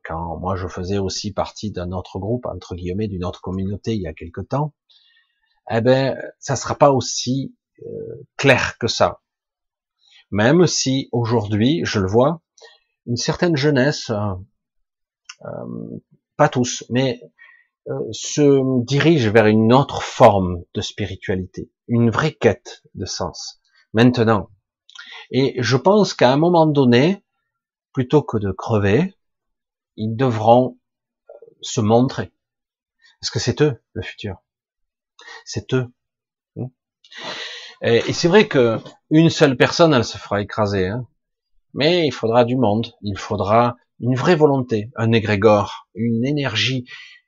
[0.05, 4.03] quand moi je faisais aussi partie d'un autre groupe, entre guillemets, d'une autre communauté il
[4.03, 4.75] y a quelque temps,
[5.71, 9.21] eh ben, ça sera pas aussi euh, clair que ça.
[10.31, 12.41] Même si aujourd'hui, je le vois,
[13.07, 14.35] une certaine jeunesse, euh,
[15.45, 15.99] euh
[16.37, 17.23] pas tous, mais
[18.13, 23.61] se dirige vers une autre forme de spiritualité, une vraie quête de sens.
[23.93, 24.51] Maintenant,
[25.31, 27.25] et je pense qu'à un moment donné,
[27.93, 29.15] plutôt que de crever,
[29.97, 30.79] ils devront
[31.31, 32.33] euh, se montrer.
[33.21, 34.37] Parce que c'est eux le futur.
[35.45, 35.87] C'est eux.
[36.55, 36.67] Hmm.
[37.83, 38.79] Et, c'est vrai que
[39.11, 40.89] une seule personne, elle se fera écraser.
[40.89, 41.07] Hein.
[41.75, 42.95] Mais il faudra du monde.
[43.03, 46.85] Il faudra une vraie volonté, un égrégore, une énergie,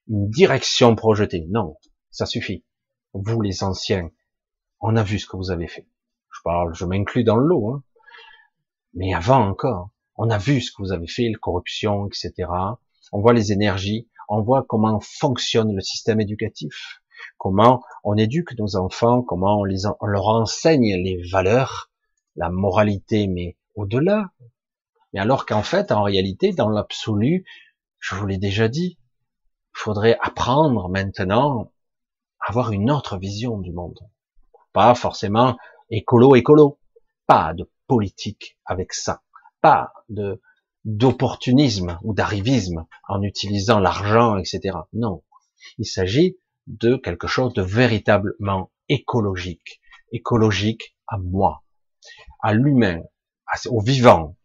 [0.09, 1.47] une direction projetée.
[1.51, 1.77] Non,
[2.11, 2.65] ça suffit.
[3.13, 4.11] Vous, les anciens,
[4.81, 5.89] on a vu ce que vous avez fait.
[6.33, 7.71] Je parle, je m'inclus dans le lot.
[7.71, 7.83] Hein.
[8.95, 12.51] Mais avant encore, on a vu ce que vous avez fait, la corruption, etc.
[13.13, 17.01] On voit les énergies, on voit comment fonctionne le système éducatif,
[17.39, 21.91] comment on éduque nos enfants, comment on, les, on leur enseigne les valeurs,
[22.37, 24.31] la moralité, mais au-delà.
[25.13, 27.45] Mais alors qu'en fait, en réalité, dans l'absolu,
[27.99, 28.98] je vous l'ai déjà dit,
[29.79, 31.73] faudrait apprendre maintenant
[32.41, 33.99] à avoir une autre vision du monde.
[34.73, 35.57] Pas forcément
[35.91, 36.79] écolo, écolo.
[37.27, 39.23] Pas de politique avec ça.
[39.61, 40.41] Pas de,
[40.85, 44.77] d'opportunisme ou d'arrivisme en utilisant l'argent, etc.
[44.93, 45.23] Non.
[45.79, 49.81] Il s'agit de quelque chose de véritablement écologique.
[50.13, 51.63] Écologique à moi,
[52.43, 53.03] à l'humain,
[53.67, 54.37] au vivant.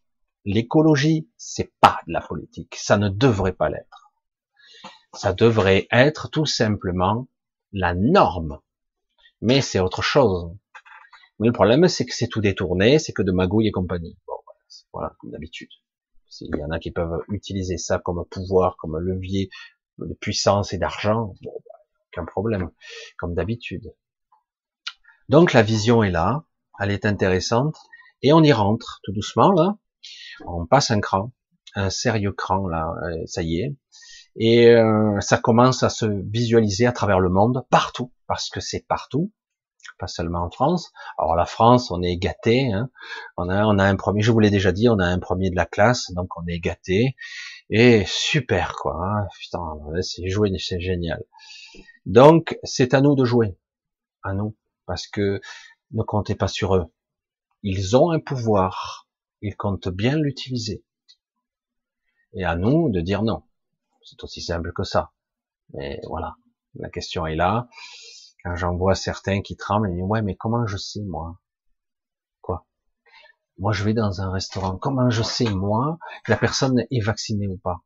[0.46, 2.76] L'écologie, c'est pas de la politique.
[2.76, 4.03] Ça ne devrait pas l'être.
[5.14, 7.28] Ça devrait être tout simplement
[7.72, 8.60] la norme.
[9.42, 10.56] Mais c'est autre chose.
[11.40, 14.18] Mais le problème, c'est que c'est tout détourné, c'est que de magouille et compagnie.
[14.28, 14.36] Bon,
[14.92, 15.70] voilà, comme d'habitude.
[16.42, 19.50] Il y en a qui peuvent utiliser ça comme pouvoir, comme levier
[20.00, 21.36] de puissance et d'argent.
[21.44, 22.72] Bon, bah, aucun problème,
[23.18, 23.94] comme d'habitude.
[25.30, 26.44] Donc la vision est là,
[26.80, 27.78] elle est intéressante,
[28.22, 29.78] et on y rentre tout doucement là.
[30.46, 31.32] On passe un cran,
[31.76, 33.76] un sérieux cran là, euh, ça y est.
[34.36, 38.86] Et euh, ça commence à se visualiser à travers le monde, partout, parce que c'est
[38.88, 39.32] partout,
[40.00, 40.92] pas seulement en France.
[41.18, 42.90] Alors la France, on est gâté, hein.
[43.38, 45.50] on a on a un premier, je vous l'ai déjà dit, on a un premier
[45.50, 47.16] de la classe, donc on est gâté
[47.70, 48.98] et super quoi.
[49.02, 49.28] Hein.
[49.40, 49.62] Putain,
[50.02, 51.24] c'est joué, c'est génial.
[52.06, 53.58] Donc c'est à nous de jouer,
[54.24, 55.42] à nous, parce que
[55.92, 56.92] ne comptez pas sur eux.
[57.62, 59.08] Ils ont un pouvoir,
[59.42, 60.84] ils comptent bien l'utiliser.
[62.34, 63.44] Et à nous de dire non.
[64.06, 65.14] C'est aussi simple que ça.
[65.74, 66.36] Mais voilà,
[66.76, 67.68] la question est là.
[68.44, 71.40] Quand j'en vois certains qui tremblent, ils disent ouais, mais comment je sais moi?
[72.42, 72.68] Quoi?
[73.58, 74.78] Moi, je vais dans un restaurant.
[74.78, 77.84] Comment je sais moi que la personne est vaccinée ou pas?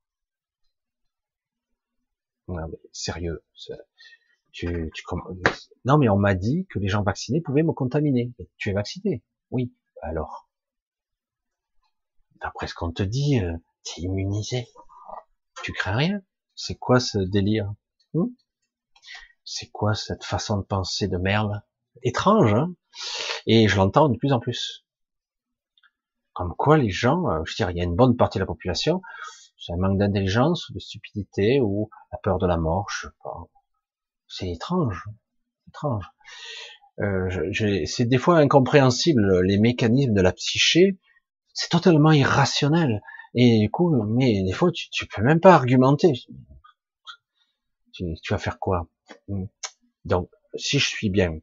[2.47, 3.43] Non, mais sérieux.
[4.51, 5.03] Tu, tu,
[5.85, 8.33] non, mais on m'a dit que les gens vaccinés pouvaient me contaminer.
[8.57, 9.23] tu es vacciné?
[9.51, 9.73] Oui.
[10.01, 10.49] Alors,
[12.41, 13.53] d'après ce qu'on te dit, euh,
[13.83, 14.67] tu es immunisé.
[15.63, 16.21] Tu crains rien?
[16.55, 17.73] C'est quoi ce délire?
[18.13, 18.27] Hmm?
[19.43, 21.61] C'est quoi cette façon de penser de merde?
[22.03, 22.73] Étrange, hein?
[23.45, 24.85] Et je l'entends de plus en plus.
[26.33, 28.43] Comme quoi les gens, euh, je veux dire, il y a une bonne partie de
[28.43, 29.01] la population,
[29.57, 33.47] c'est un manque d'intelligence, de stupidité ou la peur de la mort, je sais pas.
[34.27, 35.05] C'est étrange,
[35.67, 36.05] étrange.
[36.99, 37.51] Euh,
[37.85, 40.99] c'est des fois incompréhensible les mécanismes de la psyché.
[41.53, 43.01] C'est totalement irrationnel.
[43.33, 46.13] Et du coup, mais des fois, tu, tu peux même pas argumenter.
[47.93, 48.87] Tu, tu vas faire quoi?
[50.05, 51.39] Donc, si je suis bien,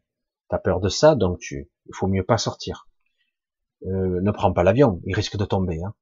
[0.48, 2.88] t'as peur de ça, donc tu, il faut mieux pas sortir.
[3.86, 5.82] Euh, ne prends pas l'avion, il risque de tomber.
[5.82, 5.94] Hein.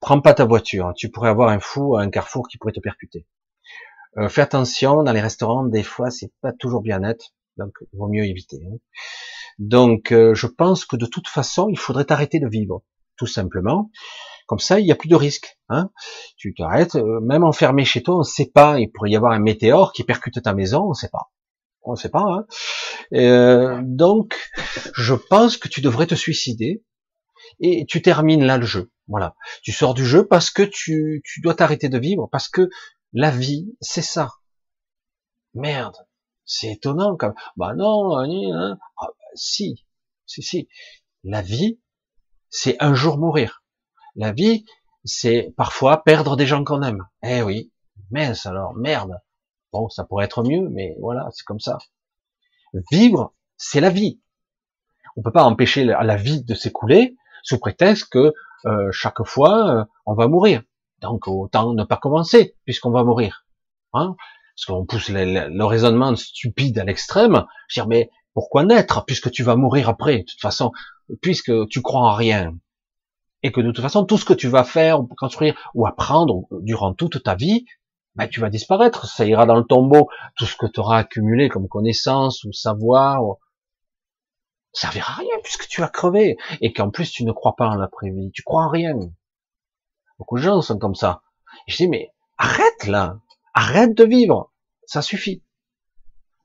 [0.00, 2.80] Prends pas ta voiture, tu pourrais avoir un fou à un carrefour qui pourrait te
[2.80, 3.26] percuter.
[4.18, 7.98] Euh, fais attention, dans les restaurants, des fois, c'est pas toujours bien net, donc il
[7.98, 8.60] vaut mieux éviter.
[8.66, 8.76] Hein.
[9.58, 12.82] Donc, euh, je pense que de toute façon, il faudrait arrêter de vivre,
[13.16, 13.90] tout simplement.
[14.46, 15.58] Comme ça, il n'y a plus de risque.
[15.68, 15.90] Hein
[16.36, 18.78] tu t'arrêtes, euh, même enfermé chez toi, on ne sait pas.
[18.78, 21.32] Il pourrait y avoir un météore qui percute ta maison, on ne sait pas.
[21.82, 22.22] On ne sait pas.
[22.22, 22.46] Hein
[23.14, 24.36] euh, donc,
[24.94, 26.84] je pense que tu devrais te suicider
[27.60, 28.90] et tu termines là le jeu.
[29.08, 29.34] Voilà.
[29.62, 32.68] Tu sors du jeu parce que tu, tu dois t'arrêter de vivre, parce que
[33.12, 34.30] la vie, c'est ça.
[35.54, 35.96] Merde.
[36.44, 37.34] C'est étonnant comme.
[37.56, 38.78] Bah non, hein.
[38.98, 39.84] ah, bah, si,
[40.26, 40.68] si, si.
[41.24, 41.80] La vie,
[42.50, 43.64] c'est un jour mourir.
[44.16, 44.64] La vie,
[45.04, 47.06] c'est parfois perdre des gens qu'on aime.
[47.22, 47.70] Eh oui,
[48.10, 49.20] mince alors, merde.
[49.72, 51.78] Bon, ça pourrait être mieux, mais voilà, c'est comme ça.
[52.90, 54.20] Vivre, c'est la vie.
[55.16, 58.32] On peut pas empêcher la vie de s'écouler sous prétexte que
[58.66, 60.62] euh, chaque fois euh, on va mourir.
[61.00, 63.46] Donc autant ne pas commencer puisqu'on va mourir.
[63.92, 64.16] Hein?
[64.54, 67.44] Parce qu'on pousse le, raisonnement stupide à l'extrême.
[67.72, 70.72] Dire mais pourquoi naître puisque tu vas mourir après De toute façon,
[71.22, 72.54] puisque tu crois en rien,
[73.42, 76.94] et que de toute façon, tout ce que tu vas faire, construire, ou apprendre durant
[76.94, 77.66] toute ta vie,
[78.14, 81.48] ben, tu vas disparaître, ça ira dans le tombeau, tout ce que tu auras accumulé
[81.48, 83.20] comme connaissance ou savoir,
[84.72, 87.68] ça servira à rien puisque tu vas crever, et qu'en plus tu ne crois pas
[87.68, 88.94] en l'après-vie, tu crois en rien.
[90.18, 91.22] Beaucoup de gens sont comme ça.
[91.66, 93.18] Je dis, mais arrête là,
[93.54, 94.52] arrête de vivre,
[94.86, 95.42] ça suffit.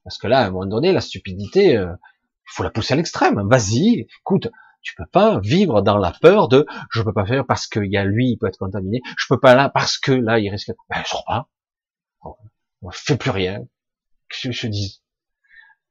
[0.03, 2.97] Parce que là, à un moment donné, la stupidité, euh, il faut la pousser à
[2.97, 3.47] l'extrême.
[3.47, 4.49] Vas-y, écoute,
[4.81, 7.97] tu peux pas vivre dans la peur de je peux pas faire parce qu'il y
[7.97, 9.01] a lui, il peut être contaminé.
[9.17, 10.71] Je peux pas là parce que là, il risque.
[10.89, 11.49] Ben, je sors pas.
[12.81, 13.63] On fait plus rien.
[14.29, 15.03] Que je, dis?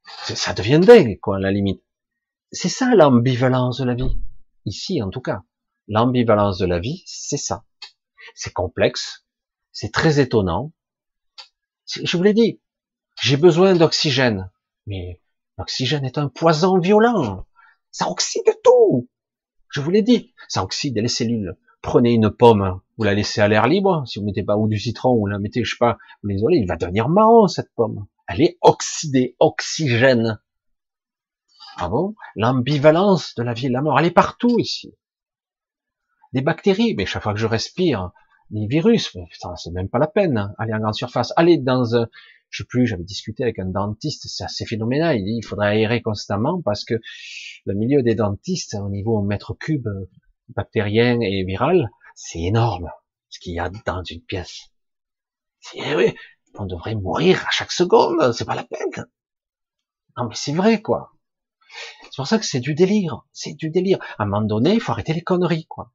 [0.03, 1.81] Ça devient dingue, quoi, à la limite.
[2.51, 4.19] C'est ça l'ambivalence de la vie.
[4.65, 5.43] Ici, en tout cas.
[5.87, 7.63] L'ambivalence de la vie, c'est ça.
[8.35, 9.25] C'est complexe.
[9.71, 10.73] C'est très étonnant.
[11.87, 12.61] Je vous l'ai dit.
[13.21, 14.51] J'ai besoin d'oxygène.
[14.85, 15.21] Mais
[15.57, 17.45] l'oxygène est un poison violent.
[17.91, 19.09] Ça oxyde tout.
[19.69, 21.57] Je vous l'ai dit, ça oxyde les cellules.
[21.81, 24.77] Prenez une pomme, vous la laissez à l'air libre, si vous mettez pas ou du
[24.77, 28.05] citron, ou la mettez, je sais pas, vous l'isolez, il va devenir marron, cette pomme.
[28.27, 30.39] Elle est oxydée, oxygène.
[31.77, 32.15] Ah bon?
[32.35, 34.93] L'ambivalence de la vie et de la mort, elle est partout ici.
[36.33, 38.11] des bactéries, mais chaque fois que je respire,
[38.51, 39.25] des virus, mais
[39.55, 40.37] c'est même pas la peine.
[40.37, 40.53] Hein.
[40.59, 42.07] Aller en grande surface, aller dans un,
[42.51, 45.17] je sais plus, j'avais discuté avec un dentiste, c'est assez phénoménal.
[45.17, 46.95] Il dit, il faudrait aérer constamment parce que
[47.65, 49.87] le milieu des dentistes, au niveau mètre cube
[50.49, 52.89] bactérien et viral, c'est énorme
[53.29, 54.69] ce qu'il y a dans une pièce.
[55.61, 56.13] C'est, oui,
[56.55, 59.07] on devrait mourir à chaque seconde, c'est pas la peine.
[60.17, 61.13] Non mais c'est vrai quoi.
[62.03, 63.99] C'est pour ça que c'est du délire, c'est du délire.
[64.17, 65.93] À un moment donné, il faut arrêter les conneries quoi.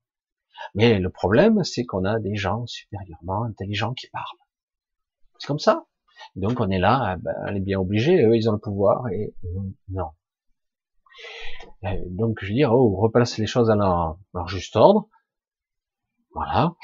[0.75, 4.25] Mais le problème, c'est qu'on a des gens supérieurement intelligents qui parlent.
[5.39, 5.87] C'est comme ça.
[6.35, 9.09] Donc on est là, ah ben, on est bien obligé, eux ils ont le pouvoir
[9.09, 9.35] et
[9.89, 10.11] non.
[11.85, 15.09] Euh, donc je veux dire, oh, replace les choses à leur, juste ordre.
[16.35, 16.75] Voilà.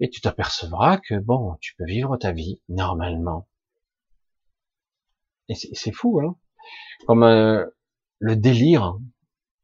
[0.00, 3.48] Et tu t'apercevras que bon, tu peux vivre ta vie normalement.
[5.48, 6.36] Et c'est fou, hein.
[7.06, 7.66] Comme euh,
[8.18, 8.98] le délire,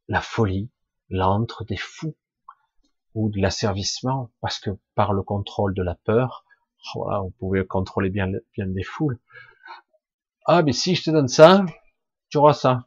[0.08, 0.70] la folie,
[1.10, 2.16] l'antre des fous
[3.14, 6.43] ou de l'asservissement, parce que par le contrôle de la peur,
[6.94, 9.18] voilà, on pouvait contrôler bien, bien des foules.
[10.46, 11.64] Ah, mais si je te donne ça,
[12.28, 12.86] tu auras ça.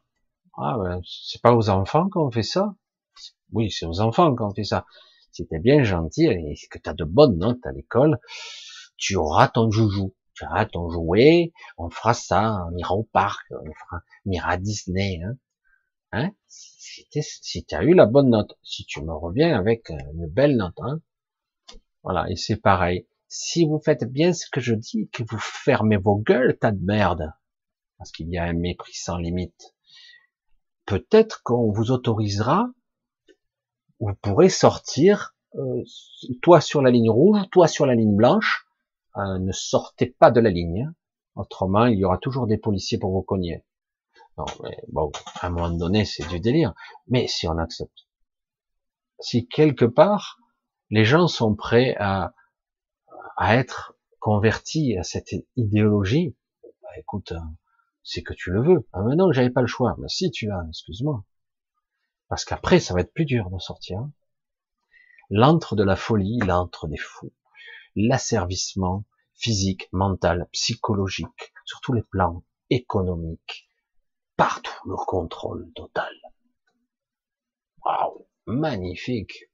[0.56, 2.74] Ah, ben, c'est pas aux enfants qu'on fait ça.
[3.52, 4.86] Oui, c'est aux enfants qu'on fait ça.
[5.32, 8.18] Si t'es bien gentil et que t'as de bonnes notes à l'école,
[8.96, 10.14] tu auras ton joujou.
[10.34, 15.20] Tu auras ton jouet, on fera ça, on ira au parc, on, ira à Disney.
[15.24, 15.36] Hein.
[16.12, 16.30] Hein?
[16.46, 20.78] Si tu as eu la bonne note, si tu me reviens avec une belle note,
[20.78, 21.00] hein
[22.04, 23.06] voilà, et c'est pareil.
[23.28, 26.82] Si vous faites bien ce que je dis, que vous fermez vos gueules, tas de
[26.82, 27.32] merde,
[27.98, 29.74] parce qu'il y a un mépris sans limite,
[30.86, 32.70] peut-être qu'on vous autorisera,
[34.00, 35.82] vous pourrez sortir, euh,
[36.40, 38.66] toi sur la ligne rouge, toi sur la ligne blanche,
[39.16, 40.94] euh, ne sortez pas de la ligne, hein.
[41.34, 43.62] autrement il y aura toujours des policiers pour vous cogner.
[44.88, 45.10] Bon,
[45.40, 46.72] à un moment donné, c'est du délire.
[47.08, 48.06] Mais si on accepte,
[49.18, 50.38] si quelque part,
[50.90, 52.32] les gens sont prêts à,
[53.38, 56.36] à être convertis à cette idéologie,
[56.82, 57.54] bah, écoute, hein,
[58.02, 58.88] c'est que tu le veux.
[58.92, 59.94] Ah, maintenant, j'avais pas le choix.
[59.98, 61.24] Mais si tu l'as, excuse-moi.
[62.28, 64.06] Parce qu'après, ça va être plus dur de sortir.
[65.30, 67.32] L'antre de la folie, l'antre des fous,
[67.94, 73.68] l'asservissement physique, mental, psychologique, sur tous les plans économiques,
[74.36, 76.12] partout le contrôle total.
[77.84, 79.44] Waouh, magnifique.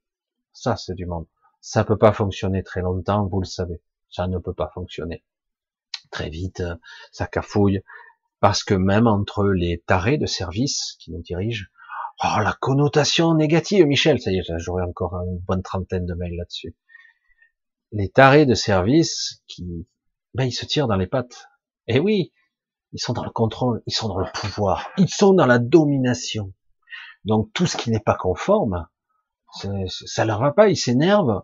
[0.53, 1.27] Ça, c'est du monde.
[1.67, 3.81] Ça peut pas fonctionner très longtemps, vous le savez.
[4.11, 5.25] Ça ne peut pas fonctionner.
[6.11, 6.61] Très vite,
[7.11, 7.81] ça cafouille.
[8.39, 11.65] Parce que même entre les tarés de service qui nous dirigent,
[12.23, 16.35] oh, la connotation négative, Michel, ça y est, j'aurai encore une bonne trentaine de mails
[16.35, 16.75] là-dessus.
[17.91, 19.87] Les tarés de service qui,
[20.35, 21.47] ben, ils se tirent dans les pattes.
[21.87, 22.31] Eh oui,
[22.91, 26.53] ils sont dans le contrôle, ils sont dans le pouvoir, ils sont dans la domination.
[27.23, 28.87] Donc tout ce qui n'est pas conforme,
[30.05, 31.43] ça leur va pas, ils s'énervent.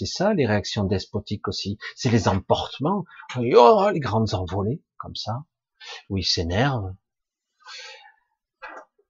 [0.00, 1.76] C'est ça les réactions despotiques aussi.
[1.94, 3.04] C'est les emportements,
[3.36, 5.44] oh, les grandes envolées comme ça,
[6.08, 6.94] où ils s'énervent.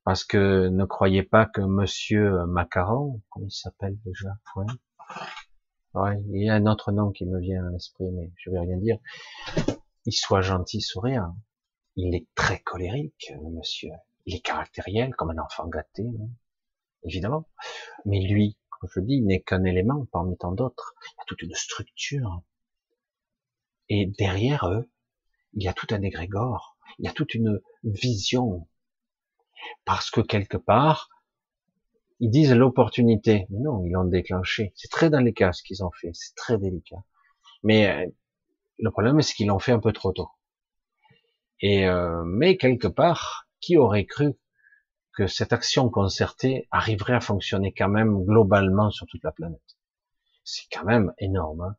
[0.03, 4.31] Parce que ne croyez pas que Monsieur Macaron, comment il s'appelle déjà
[5.95, 6.17] ouais.
[6.33, 8.77] il y a un autre nom qui me vient à l'esprit, mais je vais rien
[8.79, 8.99] dire
[10.07, 11.37] il soit gentil, souriant.
[11.95, 13.93] Il est très colérique, monsieur.
[14.27, 16.31] Il est caractériel, comme un enfant gâté, hein,
[17.05, 17.47] évidemment.
[18.07, 18.57] Mais lui,
[18.89, 20.95] je dis, n'est qu'un élément parmi tant d'autres.
[21.03, 22.43] Il y a toute une structure.
[23.89, 24.89] Et derrière eux,
[25.55, 26.77] il y a tout un égrégore.
[26.99, 28.69] Il y a toute une vision.
[29.85, 31.09] Parce que quelque part,
[32.21, 33.47] ils disent l'opportunité.
[33.51, 34.73] Mais non, ils l'ont déclenché.
[34.77, 36.11] C'est très délicat ce qu'ils ont fait.
[36.13, 37.03] C'est très délicat.
[37.63, 38.07] Mais euh,
[38.79, 40.29] le problème, c'est qu'ils l'ont fait un peu trop tôt.
[41.61, 44.35] Et euh, mais quelque part, qui aurait cru
[45.21, 49.77] que cette action concertée arriverait à fonctionner quand même globalement sur toute la planète
[50.45, 51.61] C'est quand même énorme.
[51.61, 51.77] Hein.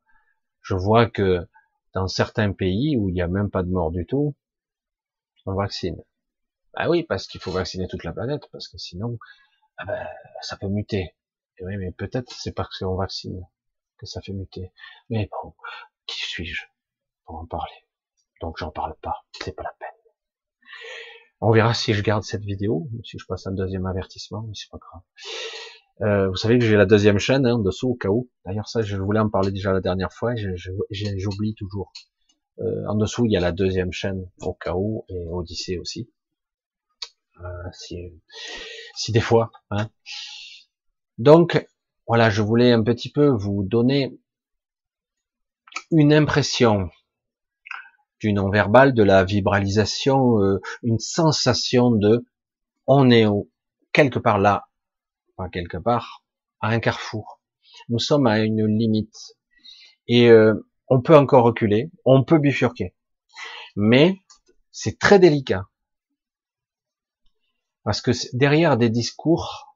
[0.61, 1.47] Je vois que
[1.95, 4.35] dans certains pays où il n'y a même pas de mort du tout,
[5.47, 5.99] on vaccine.
[6.75, 9.17] Bah oui, parce qu'il faut vacciner toute la planète, parce que sinon,
[9.77, 10.07] ah ben,
[10.43, 11.15] ça peut muter.
[11.57, 13.43] Et oui, mais peut-être c'est parce qu'on vaccine
[13.97, 14.71] que ça fait muter.
[15.09, 15.55] Mais bon,
[16.05, 16.61] qui suis-je
[17.25, 17.87] en parler?
[18.39, 19.90] Donc j'en parle pas, c'est pas la peine.
[21.41, 24.69] On verra si je garde cette vidéo, si je passe un deuxième avertissement, mais c'est
[24.69, 25.01] pas grave.
[26.01, 28.29] Euh, vous savez que j'ai la deuxième chaîne hein, en dessous au cas où.
[28.45, 31.91] D'ailleurs ça, je voulais en parler déjà la dernière fois, j'oublie toujours.
[32.59, 36.11] Euh, en dessous, il y a la deuxième chaîne au cas où et Odyssée aussi.
[37.39, 37.97] Euh, si,
[38.95, 39.51] si des fois.
[39.71, 39.89] Hein.
[41.17, 41.67] Donc
[42.05, 44.15] voilà, je voulais un petit peu vous donner
[45.89, 46.89] une impression
[48.21, 52.25] du non-verbal, de la vibralisation, euh, une sensation de
[52.87, 53.25] on est
[53.93, 54.67] quelque part là,
[55.35, 56.23] pas quelque part,
[56.59, 57.41] à un carrefour.
[57.89, 59.37] Nous sommes à une limite.
[60.07, 60.53] Et euh,
[60.87, 62.95] on peut encore reculer, on peut bifurquer.
[63.75, 64.17] Mais
[64.71, 65.65] c'est très délicat.
[67.83, 69.75] Parce que derrière des discours,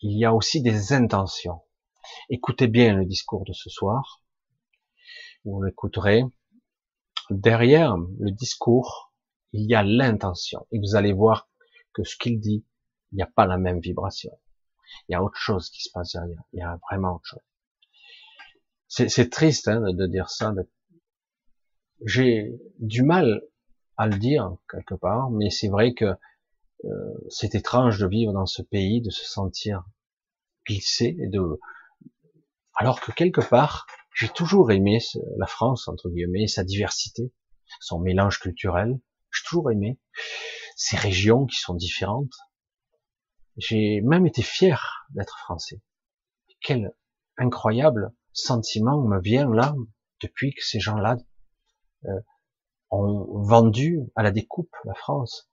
[0.00, 1.62] il y a aussi des intentions.
[2.28, 4.22] Écoutez bien le discours de ce soir.
[5.44, 6.24] Vous l'écouterez.
[7.30, 9.12] Derrière le discours,
[9.52, 10.66] il y a l'intention.
[10.72, 11.48] Et vous allez voir
[11.92, 12.64] que ce qu'il dit,
[13.12, 14.32] il n'y a pas la même vibration.
[15.08, 16.42] Il y a autre chose qui se passe derrière.
[16.52, 17.40] Il y a vraiment autre chose.
[18.88, 20.54] C'est triste hein, de dire ça.
[22.06, 23.42] J'ai du mal
[23.98, 26.14] à le dire quelque part, mais c'est vrai que
[26.84, 29.84] euh, c'est étrange de vivre dans ce pays, de se sentir
[30.66, 31.60] glissé et de,
[32.74, 33.86] alors que quelque part,
[34.18, 34.98] j'ai toujours aimé
[35.36, 37.32] la France entre guillemets, sa diversité,
[37.78, 38.98] son mélange culturel.
[39.30, 40.00] J'ai toujours aimé
[40.74, 42.32] ces régions qui sont différentes.
[43.58, 45.80] J'ai même été fier d'être français.
[46.60, 46.92] Quel
[47.36, 49.76] incroyable sentiment me vient là
[50.20, 51.16] depuis que ces gens-là
[52.06, 52.20] euh,
[52.90, 55.48] ont vendu à la découpe la France.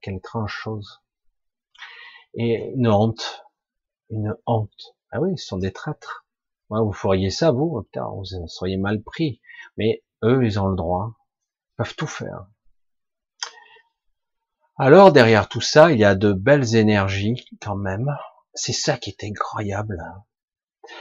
[0.00, 1.02] Quelle étrange chose.
[2.34, 3.42] Et une honte,
[4.10, 4.96] une honte.
[5.10, 6.24] Ah oui, ce sont des traîtres.
[6.80, 9.40] Vous feriez ça, vous, putain, vous seriez mal pris.
[9.76, 11.14] Mais eux, ils ont le droit.
[11.14, 12.46] Ils peuvent tout faire.
[14.76, 18.16] Alors, derrière tout ça, il y a de belles énergies, quand même.
[18.54, 20.02] C'est ça qui est incroyable.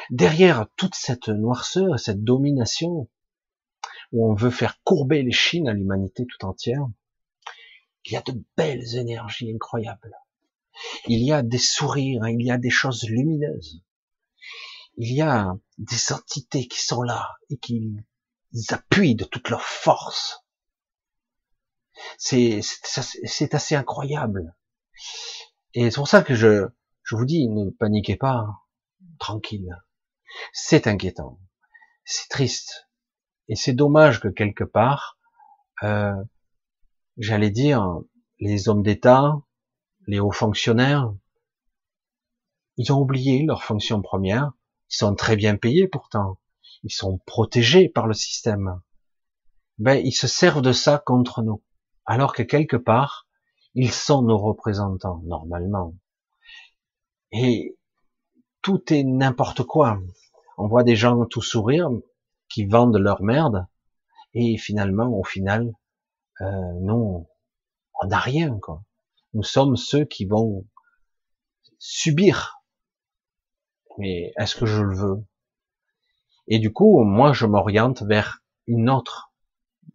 [0.09, 3.09] Derrière toute cette noirceur, cette domination,
[4.11, 6.85] où on veut faire courber les chines à l'humanité tout entière,
[8.05, 10.15] il y a de belles énergies incroyables.
[11.07, 13.81] Il y a des sourires, il y a des choses lumineuses.
[14.97, 17.97] Il y a des entités qui sont là et qui
[18.69, 20.43] appuient de toute leur force.
[22.17, 22.61] C'est
[23.53, 24.55] assez incroyable.
[25.73, 26.67] Et c'est pour ça que je,
[27.03, 28.47] je vous dis, ne paniquez pas,
[29.19, 29.75] tranquille.
[30.53, 31.39] C'est inquiétant.
[32.03, 32.89] C'est triste.
[33.47, 35.17] Et c'est dommage que quelque part,
[35.83, 36.15] euh,
[37.17, 38.01] j'allais dire,
[38.39, 39.33] les hommes d'État,
[40.07, 41.13] les hauts fonctionnaires,
[42.77, 44.51] ils ont oublié leur fonction première.
[44.91, 46.37] Ils sont très bien payés pourtant.
[46.83, 48.81] Ils sont protégés par le système.
[49.77, 51.63] Ben, ils se servent de ça contre nous.
[52.05, 53.27] Alors que quelque part,
[53.73, 55.95] ils sont nos représentants, normalement.
[57.31, 57.77] Et
[58.61, 59.99] tout est n'importe quoi.
[60.57, 61.89] On voit des gens tout sourire,
[62.49, 63.65] qui vendent leur merde,
[64.33, 65.73] et finalement, au final,
[66.41, 66.45] euh,
[66.89, 67.27] on
[68.03, 68.59] n'a rien.
[68.59, 68.83] Quoi.
[69.33, 70.65] Nous sommes ceux qui vont
[71.79, 72.60] subir.
[73.97, 75.23] Mais est-ce que je le veux?
[76.47, 79.31] Et du coup, moi, je m'oriente vers une autre,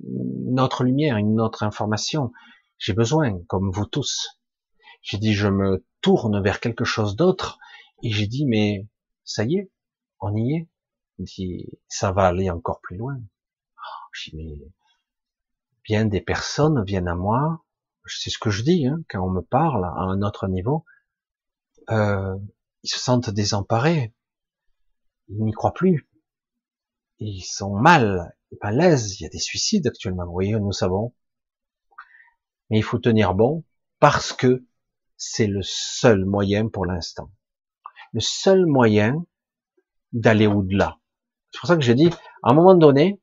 [0.00, 2.32] une lumière, une autre information.
[2.78, 4.38] J'ai besoin, comme vous tous.
[5.02, 7.58] J'ai dit, je me tourne vers quelque chose d'autre,
[8.02, 8.86] et j'ai dit, mais
[9.24, 9.70] ça y est,
[10.20, 10.68] on y est
[11.18, 13.18] dit, ça va aller encore plus loin.
[14.12, 14.70] Je dis, mais
[15.84, 17.64] bien des personnes viennent à moi,
[18.06, 20.84] c'est ce que je dis hein, quand on me parle à un autre niveau,
[21.90, 22.36] euh,
[22.86, 24.14] ils se sentent désemparés,
[25.28, 26.08] ils n'y croient plus,
[27.18, 31.12] ils sont mal, pas l'aise, il y a des suicides actuellement, vous voyez, nous savons,
[32.70, 33.64] mais il faut tenir bon
[33.98, 34.64] parce que
[35.16, 37.32] c'est le seul moyen pour l'instant,
[38.12, 39.26] le seul moyen
[40.12, 40.98] d'aller au-delà.
[41.50, 42.10] C'est pour ça que j'ai dit,
[42.44, 43.20] à un moment donné,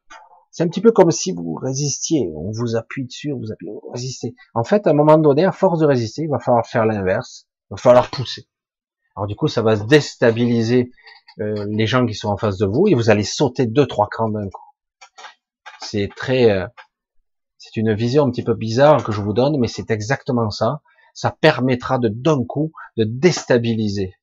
[0.52, 2.30] c'est un petit peu comme si vous résistiez.
[2.36, 4.36] On vous appuie dessus, vous appuie, vous résistez.
[4.54, 7.48] En fait, à un moment donné, à force de résister, il va falloir faire l'inverse.
[7.70, 8.48] Il va falloir pousser.
[9.16, 10.92] Alors du coup, ça va déstabiliser
[11.40, 14.08] euh, les gens qui sont en face de vous et vous allez sauter deux, trois
[14.10, 14.64] crans d'un coup.
[15.82, 16.68] C'est très, euh,
[17.58, 20.82] c'est une vision un petit peu bizarre que je vous donne, mais c'est exactement ça.
[21.14, 24.16] Ça permettra de d'un coup de déstabiliser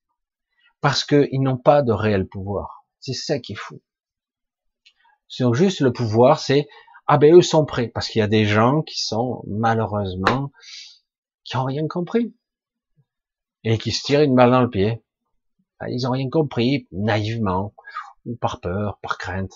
[0.81, 2.85] parce qu'ils n'ont pas de réel pouvoir.
[2.99, 3.81] C'est ça qui est fou.
[5.29, 6.69] C'est juste le pouvoir, c'est
[7.07, 10.51] ah ben eux sont prêts parce qu'il y a des gens qui sont malheureusement
[11.45, 12.35] qui ont rien compris
[13.65, 15.03] et qui se tirent une balle dans le pied.
[15.89, 17.75] Ils ont rien compris naïvement
[18.27, 19.53] ou par peur, par crainte.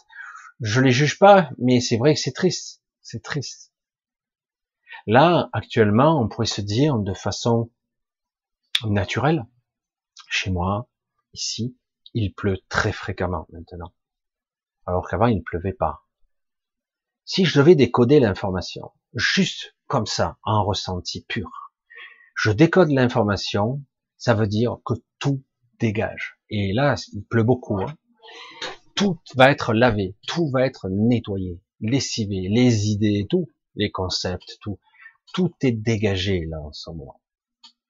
[0.61, 3.73] Je les juge pas, mais c'est vrai que c'est triste, c'est triste.
[5.07, 7.71] Là, actuellement, on pourrait se dire de façon
[8.87, 9.45] naturelle,
[10.29, 10.89] chez moi,
[11.35, 11.77] ici,
[12.15, 13.93] il pleut très fréquemment maintenant
[14.87, 16.07] alors qu'avant il ne pleuvait pas.
[17.25, 21.73] Si je devais décoder l'information, juste comme ça, en ressenti pur,
[22.35, 23.83] je décode l'information,
[24.25, 25.45] ça veut dire que tout
[25.79, 26.39] dégage.
[26.49, 27.79] Et là, il pleut beaucoup.
[27.79, 27.95] Hein.
[28.95, 34.81] Tout va être lavé, tout va être nettoyé, lessivé, les idées, tout, les concepts, tout,
[35.35, 37.21] tout est dégagé là en ce moment.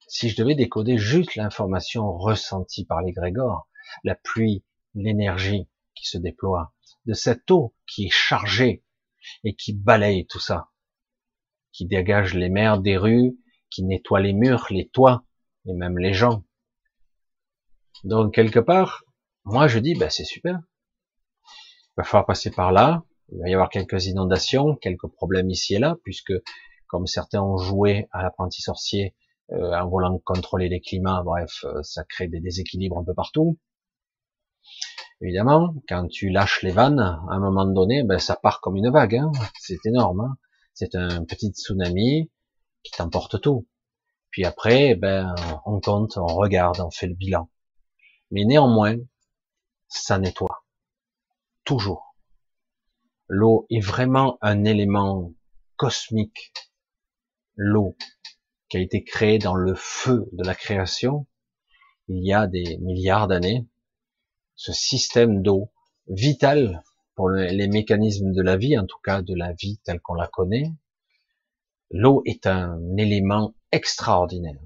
[0.09, 3.69] si je devais décoder juste l'information ressentie par les Grégores,
[4.03, 4.65] la pluie,
[4.97, 6.75] l'énergie qui se déploie,
[7.07, 8.83] de cette eau qui est chargée
[9.45, 10.71] et qui balaye tout ça,
[11.71, 13.39] qui dégage les mers des rues,
[13.71, 15.25] qui nettoie les murs, les toits
[15.67, 16.45] et même les gens.
[18.05, 19.05] Donc quelque part,
[19.45, 20.61] moi je dis, ben c'est super.
[21.97, 23.05] Il va falloir passer par là.
[23.33, 26.33] Il va y avoir quelques inondations, quelques problèmes ici et là, puisque
[26.87, 29.15] comme certains ont joué à l'apprenti sorcier
[29.53, 33.59] euh, en voulant contrôler les climats, bref, euh, ça crée des déséquilibres un peu partout.
[35.21, 38.91] Évidemment, quand tu lâches les vannes, à un moment donné, ben, ça part comme une
[38.91, 39.17] vague.
[39.17, 39.33] Hein.
[39.59, 40.21] C'est énorme.
[40.21, 40.37] Hein.
[40.75, 42.31] C'est un petit tsunami
[42.83, 43.67] qui t'emporte tout.
[44.35, 45.33] Puis après, ben,
[45.65, 47.49] on compte, on regarde, on fait le bilan.
[48.33, 48.97] Mais néanmoins,
[49.87, 50.65] ça nettoie.
[51.63, 52.17] Toujours.
[53.29, 55.33] L'eau est vraiment un élément
[55.77, 56.53] cosmique.
[57.55, 57.97] L'eau
[58.69, 61.29] qui a été créée dans le feu de la création
[62.09, 63.69] il y a des milliards d'années,
[64.57, 65.71] ce système d'eau
[66.09, 66.83] vital
[67.15, 70.27] pour les mécanismes de la vie, en tout cas de la vie telle qu'on la
[70.27, 70.73] connaît,
[71.93, 74.61] l'eau est un élément extraordinaire.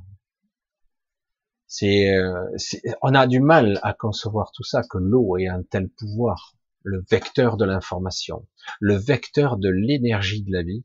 [1.67, 2.57] C'est, euh,
[3.03, 7.05] on a du mal à concevoir tout ça, que l'eau ait un tel pouvoir, le
[7.11, 8.47] vecteur de l'information,
[8.81, 10.85] le vecteur de l'énergie de la vie,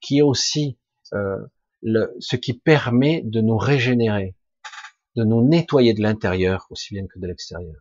[0.00, 0.78] qui est aussi
[1.12, 1.38] euh,
[1.82, 4.36] le, ce qui permet de nous régénérer,
[5.16, 7.80] de nous nettoyer de l'intérieur aussi bien que de l'extérieur.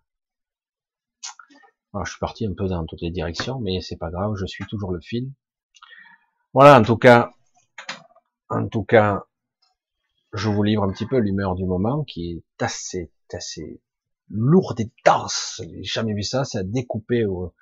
[1.94, 4.46] Alors, je suis parti un peu dans toutes les directions, mais c'est pas grave, je
[4.46, 5.32] suis toujours le fil.
[6.54, 7.32] Voilà, en tout cas,
[8.50, 9.26] en tout cas,
[10.34, 13.82] je vous livre un petit peu l'humeur du moment, qui est assez, assez
[14.30, 15.62] lourde et dense.
[15.64, 17.54] J'ai jamais vu ça, c'est à découper au,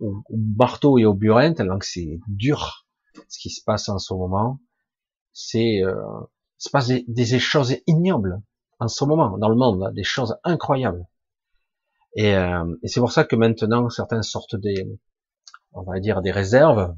[0.00, 0.22] au,
[0.56, 2.86] marteau et au burin, tellement que c'est dur
[3.28, 4.60] ce qui se passe en ce moment.
[5.32, 5.94] C'est, euh,
[6.58, 8.40] se passe des, des, choses ignobles
[8.78, 11.06] en ce moment dans le monde, des choses incroyables.
[12.16, 14.86] Et, euh, et c'est pour ça que maintenant certains sortent des,
[15.72, 16.94] on va dire des réserves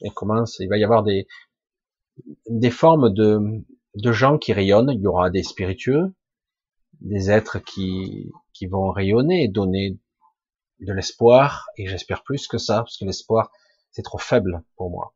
[0.00, 1.26] et commence, il va y avoir des
[2.46, 3.64] des formes de
[3.94, 4.90] de gens qui rayonnent.
[4.90, 6.14] Il y aura des spiritueux,
[7.00, 9.98] des êtres qui qui vont rayonner et donner
[10.80, 11.66] de l'espoir.
[11.76, 13.50] Et j'espère plus que ça, parce que l'espoir
[13.94, 15.14] c'est trop faible pour moi.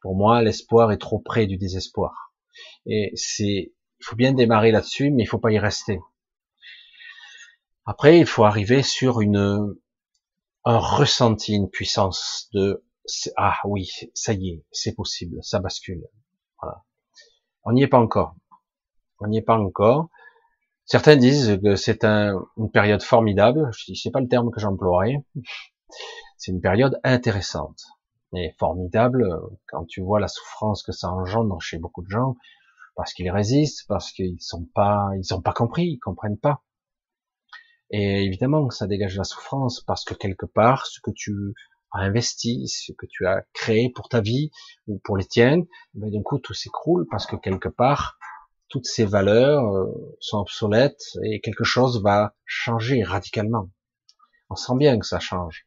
[0.00, 2.32] Pour moi, l'espoir est trop près du désespoir.
[2.86, 6.00] Et c'est, il faut bien démarrer là-dessus, mais il faut pas y rester.
[7.84, 9.76] Après, il faut arriver sur une,
[10.64, 12.82] un ressenti, une puissance de,
[13.36, 16.02] ah oui, ça y est, c'est possible, ça bascule.
[17.68, 18.34] On n'y est pas encore.
[19.20, 20.08] On n'y est pas encore.
[20.86, 23.68] Certains disent que c'est un, une période formidable.
[23.76, 25.22] Je c'est pas le terme que j'emploierais.
[26.38, 27.82] C'est une période intéressante.
[28.32, 29.26] Mais formidable,
[29.66, 32.36] quand tu vois la souffrance que ça engendre chez beaucoup de gens,
[32.96, 36.62] parce qu'ils résistent, parce qu'ils sont pas, ils ont pas compris, ils comprennent pas.
[37.90, 41.54] Et évidemment, ça dégage la souffrance parce que quelque part, ce que tu
[41.92, 44.50] investi, ce que tu as créé pour ta vie
[44.86, 48.18] ou pour les tiennes, ben d'un coup tout s'écroule parce que quelque part,
[48.68, 53.70] toutes ces valeurs euh, sont obsolètes et quelque chose va changer radicalement.
[54.50, 55.66] On sent bien que ça change.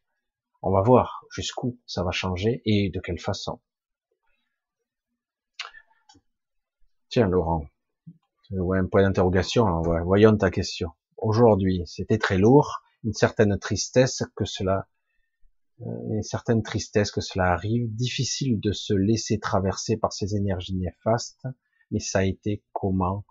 [0.62, 3.60] On va voir jusqu'où ça va changer et de quelle façon.
[7.08, 7.66] Tiens, Laurent,
[8.50, 9.82] je un point d'interrogation.
[10.04, 11.82] Voyons ta question aujourd'hui.
[11.86, 14.86] C'était très lourd, une certaine tristesse que cela,
[15.86, 20.76] euh, une certaine tristesse que cela arrive, difficile de se laisser traverser par ces énergies
[20.76, 21.46] néfastes,
[21.90, 23.24] mais ça a été comment,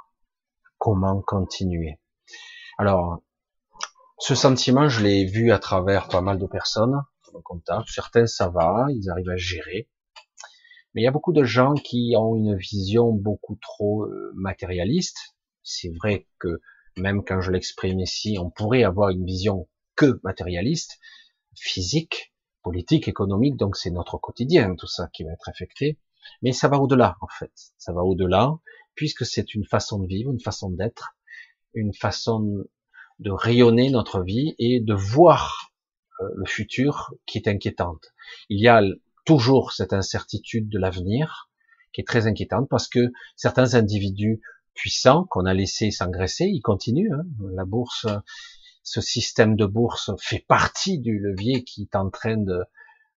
[0.78, 2.00] comment continuer.
[2.78, 3.24] Alors,
[4.20, 7.02] ce sentiment, je l'ai vu à travers pas mal de personnes,
[7.40, 7.88] contact.
[7.90, 9.90] Certains, ça va, ils arrivent à gérer.
[10.94, 15.36] Mais il y a beaucoup de gens qui ont une vision beaucoup trop euh, matérialiste.
[15.64, 16.60] C'est vrai que
[16.98, 21.00] même quand je l'exprime ici, on pourrait avoir une vision que matérialiste,
[21.56, 22.31] physique,
[22.64, 25.98] politique, économique, donc c'est notre quotidien, tout ça qui va être affecté.
[26.42, 27.52] Mais ça va au-delà, en fait.
[27.78, 28.54] Ça va au-delà,
[28.96, 31.16] puisque c'est une façon de vivre, une façon d'être,
[31.74, 32.66] une façon
[33.20, 35.72] de rayonner notre vie et de voir
[36.20, 38.14] euh, le futur qui est inquiétante.
[38.50, 38.82] Il y a
[39.26, 41.50] toujours cette incertitude de l'avenir
[41.94, 44.42] qui est très inquiétante parce que certains individus
[44.74, 47.12] puissant qu'on a laissé s'engraisser, il continue.
[47.14, 47.24] Hein.
[47.54, 48.08] La bourse,
[48.84, 52.64] ce système de bourse fait partie du levier qui est en train de,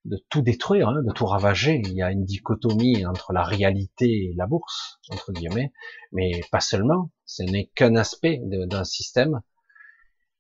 [0.05, 1.81] de tout détruire, hein, de tout ravager.
[1.85, 5.73] Il y a une dichotomie entre la réalité et la bourse, entre guillemets,
[6.12, 7.11] mais pas seulement.
[7.25, 9.41] Ce n'est qu'un aspect d'un système.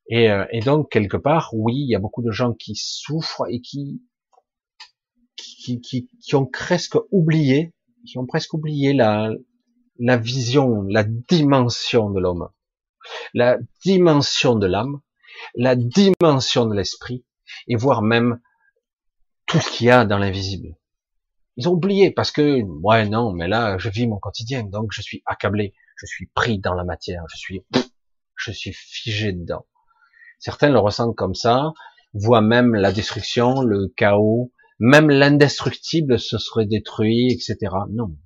[0.08, 3.46] Et, euh, et, donc quelque part, oui, il y a beaucoup de gens qui souffrent
[3.48, 4.02] et qui
[5.36, 7.72] qui, qui, qui ont presque oublié,
[8.06, 9.30] qui ont presque oublié la,
[9.98, 12.48] la vision, la dimension de l'homme,
[13.32, 15.00] la dimension de l'âme,
[15.54, 17.24] la dimension de l'esprit,
[17.68, 18.40] et voir même
[19.46, 20.76] tout ce qu'il y a dans l'invisible.
[21.56, 25.02] Ils ont oublié parce que, ouais, non, mais là, je vis mon quotidien, donc je
[25.02, 27.64] suis accablé, je suis pris dans la matière, je suis,
[28.36, 29.66] je suis figé dedans.
[30.40, 31.72] Certains le ressentent comme ça,
[32.12, 37.72] voient même la destruction, le chaos, même l'indestructible se serait détruit, etc.
[37.90, 38.16] Non,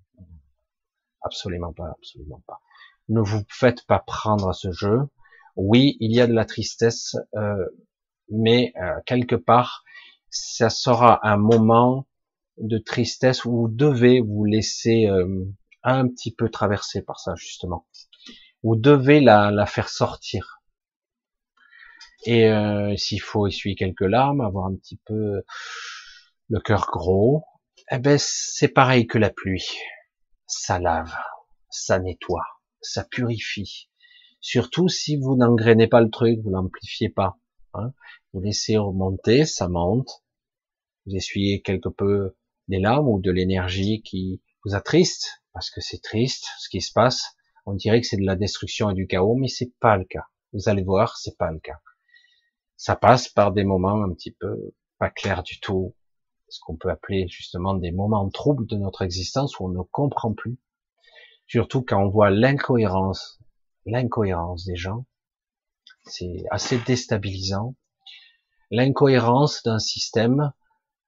[1.22, 2.60] absolument pas, absolument pas.
[3.08, 5.00] Ne vous faites pas prendre à ce jeu.
[5.59, 7.66] Oui, il y a de la tristesse, euh,
[8.30, 9.82] mais euh, quelque part,
[10.30, 12.06] ça sera un moment
[12.59, 15.44] de tristesse où vous devez vous laisser euh,
[15.82, 17.88] un petit peu traverser par ça justement.
[18.62, 20.61] Vous devez la, la faire sortir.
[22.24, 22.50] Et
[22.96, 25.42] s'il faut essuyer quelques larmes, avoir un petit peu
[26.48, 27.44] le cœur gros,
[27.92, 29.68] eh ben c'est pareil que la pluie.
[30.46, 31.14] Ça lave,
[31.70, 32.44] ça nettoie,
[32.80, 33.88] ça purifie.
[34.41, 37.39] Surtout si vous n'engrainez pas le truc, vous l'amplifiez pas.
[37.74, 37.93] Hein.
[38.32, 40.22] Vous laissez remonter, ça monte.
[41.07, 42.36] Vous essuyez quelque peu
[42.68, 46.93] des larmes ou de l'énergie qui vous attriste, parce que c'est triste ce qui se
[46.93, 47.36] passe.
[47.66, 50.24] On dirait que c'est de la destruction et du chaos, mais c'est pas le cas.
[50.53, 51.78] Vous allez voir, c'est pas le cas.
[52.76, 55.95] Ça passe par des moments un petit peu pas clairs du tout,
[56.49, 60.32] ce qu'on peut appeler justement des moments troubles de notre existence où on ne comprend
[60.32, 60.59] plus.
[61.47, 63.38] Surtout quand on voit l'incohérence,
[63.89, 65.07] l'incohérence des gens,
[66.05, 67.74] c'est assez déstabilisant.
[68.70, 70.53] L'incohérence d'un système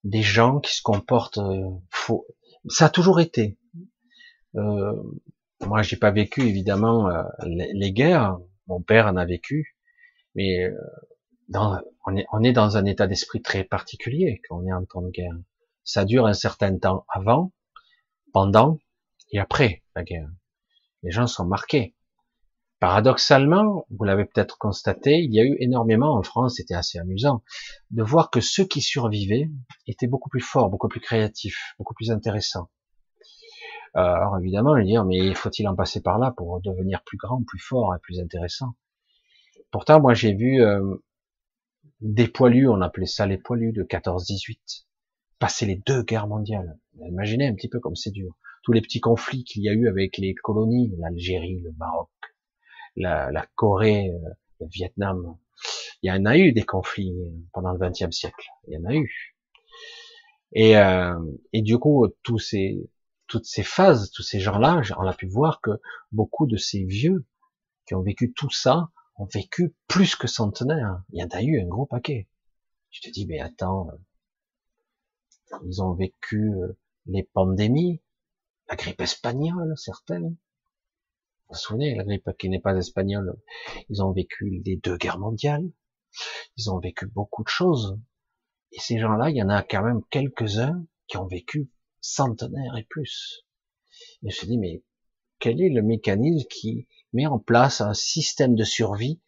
[0.05, 2.27] des gens qui se comportent euh, faux.
[2.69, 3.59] Ça a toujours été.
[4.57, 5.03] Euh,
[5.67, 8.39] moi, j'ai pas vécu évidemment euh, les, guerres.
[8.67, 9.77] Mon père en a vécu,
[10.35, 10.75] mais euh,
[12.05, 15.37] on est dans un état d'esprit très particulier quand on est en temps de guerre.
[15.85, 17.53] Ça dure un certain temps avant,
[18.33, 18.79] pendant
[19.33, 20.29] et après la guerre.
[21.03, 21.95] Les gens sont marqués.
[22.81, 27.43] Paradoxalement, vous l'avez peut-être constaté, il y a eu énormément en France, c'était assez amusant,
[27.91, 29.51] de voir que ceux qui survivaient
[29.87, 32.71] étaient beaucoup plus forts, beaucoup plus créatifs, beaucoup plus intéressants.
[33.97, 37.59] Euh, alors évidemment, dire, mais faut-il en passer par là pour devenir plus grand, plus
[37.59, 38.75] fort et plus intéressant?
[39.71, 40.97] Pourtant, moi j'ai vu euh,
[42.01, 44.87] des poilus, on appelait ça les poilus de 14-18,
[45.39, 46.79] passer les deux guerres mondiales.
[47.07, 48.39] Imaginez un petit peu comme c'est dur.
[48.63, 52.09] Tous les petits conflits qu'il y a eu avec les colonies, l'Algérie, le Maroc,
[52.97, 54.29] la, la Corée, euh,
[54.61, 55.37] le Vietnam.
[56.03, 57.15] Il y en a eu des conflits
[57.53, 58.47] pendant le XXe siècle.
[58.69, 59.37] Il y en a eu.
[60.53, 61.19] Et, euh,
[61.53, 62.91] et du coup, tous ces,
[63.27, 65.71] toutes ces phases, tous ces gens-là, on a pu voir que
[66.13, 67.27] beaucoup de ces vieux
[67.87, 71.03] qui ont vécu tout ça ont vécu plus que centenaires.
[71.13, 72.29] Il y en a eu un gros paquet.
[72.91, 73.89] Je te dis, mais attends,
[75.65, 76.77] ils ont vécu euh,
[77.07, 78.01] les pandémies,
[78.69, 80.37] la grippe espagnole, certaines,
[81.51, 83.37] vous vous souvenez, la grippe qui n'est pas espagnole,
[83.89, 85.69] ils ont vécu les deux guerres mondiales,
[86.57, 87.99] ils ont vécu beaucoup de choses.
[88.71, 91.69] Et ces gens-là, il y en a quand même quelques-uns qui ont vécu
[92.01, 93.45] centenaires et plus.
[94.23, 94.85] Je me suis dit, mais
[95.41, 99.21] quel est le mécanisme qui met en place un système de survie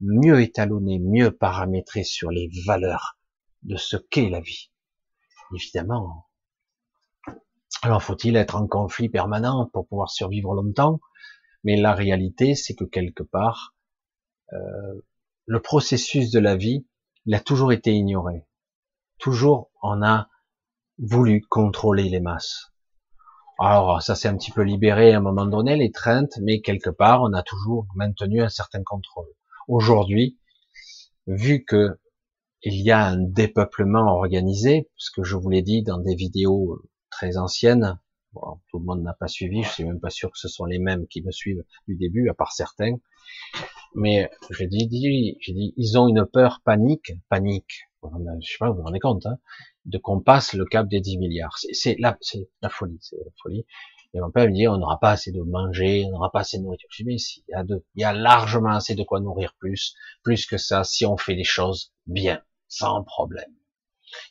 [0.00, 3.18] mieux étalonné, mieux paramétré sur les valeurs
[3.62, 4.70] de ce qu'est la vie?
[5.54, 6.26] Évidemment.
[7.80, 11.00] Alors faut-il être en conflit permanent pour pouvoir survivre longtemps?
[11.64, 13.74] Mais la réalité, c'est que quelque part,
[14.52, 15.00] euh,
[15.46, 16.86] le processus de la vie,
[17.26, 18.46] il a toujours été ignoré.
[19.18, 20.28] Toujours, on a
[20.98, 22.72] voulu contrôler les masses.
[23.58, 26.90] Alors, ça s'est un petit peu libéré à un moment donné, les treintes, mais quelque
[26.90, 29.28] part, on a toujours maintenu un certain contrôle.
[29.68, 30.38] Aujourd'hui,
[31.26, 31.98] vu que
[32.64, 36.80] il y a un dépeuplement organisé, ce que je vous l'ai dit dans des vidéos
[37.10, 37.98] très anciennes,
[38.32, 40.64] Bon, tout le monde n'a pas suivi, je suis même pas sûr que ce sont
[40.64, 42.96] les mêmes qui me suivent du début, à part certains.
[43.94, 44.88] Mais j'ai dit,
[45.40, 47.88] j'ai dit, ils ont une peur panique, panique.
[48.02, 49.38] Je sais pas, vous vous rendez compte, hein,
[49.84, 51.56] de qu'on passe le cap des 10 milliards.
[51.72, 53.66] C'est là, c'est la folie, c'est la folie.
[54.14, 56.58] Et mon père me dit, on n'aura pas assez de manger, on n'aura pas assez
[56.58, 56.88] de nourriture.
[56.90, 59.20] Je dis, mais si, il y a de, il y a largement assez de quoi
[59.20, 63.54] nourrir plus, plus que ça, si on fait les choses bien, sans problème.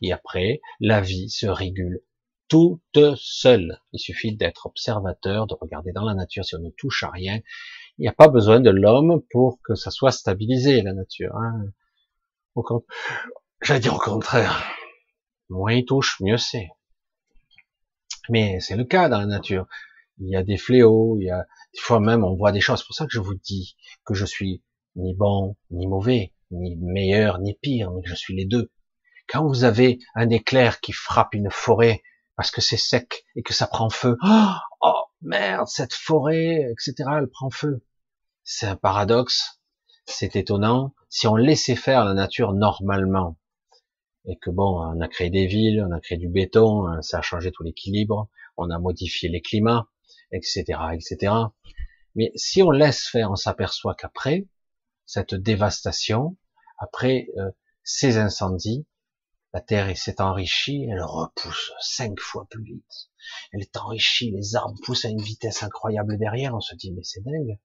[0.02, 2.02] Et après, la vie se régule
[2.52, 3.80] toute seule.
[3.94, 7.40] Il suffit d'être observateur, de regarder dans la nature si on ne touche à rien.
[7.98, 11.34] Il n'y a pas besoin de l'homme pour que ça soit stabilisé, la nature.
[11.38, 11.64] Hein.
[13.62, 14.70] J'allais dire au contraire.
[15.48, 16.68] Moins il touche, mieux c'est.
[18.28, 19.66] Mais c'est le cas dans la nature.
[20.20, 22.80] Il y a des fléaux, il y a des fois même on voit des choses.
[22.80, 24.62] C'est pour ça que je vous dis que je suis
[24.98, 28.70] ni bon, ni mauvais, ni meilleur, ni pire, mais que je suis les deux.
[29.30, 32.02] Quand vous avez un éclair qui frappe une forêt,
[32.42, 34.18] parce que c'est sec et que ça prend feu.
[34.24, 37.08] Oh, oh merde, cette forêt, etc.
[37.20, 37.86] Elle prend feu.
[38.44, 39.62] C'est un paradoxe.
[40.08, 40.96] C'est étonnant.
[41.08, 43.38] Si on laissait faire la nature normalement,
[44.26, 47.20] et que bon, on a créé des villes, on a créé du béton, hein, ça
[47.20, 48.28] a changé tout l'équilibre,
[48.58, 49.86] on a modifié les climats,
[50.32, 50.64] etc.,
[50.94, 51.36] etc.
[52.16, 54.48] Mais si on laisse faire, on s'aperçoit qu'après
[55.06, 56.38] cette dévastation,
[56.80, 57.52] après euh,
[57.84, 58.88] ces incendies,
[59.54, 63.10] la Terre s'est enrichie, elle repousse cinq fois plus vite.
[63.52, 66.56] Elle est enrichie, les arbres poussent à une vitesse incroyable derrière.
[66.56, 67.60] On se dit mais c'est dingue.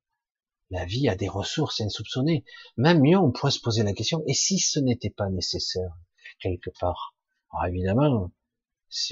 [0.71, 2.45] La vie a des ressources insoupçonnées.
[2.77, 5.97] Même mieux, on pourrait se poser la question et si ce n'était pas nécessaire
[6.41, 7.15] quelque part?
[7.53, 8.33] Alors évidemment,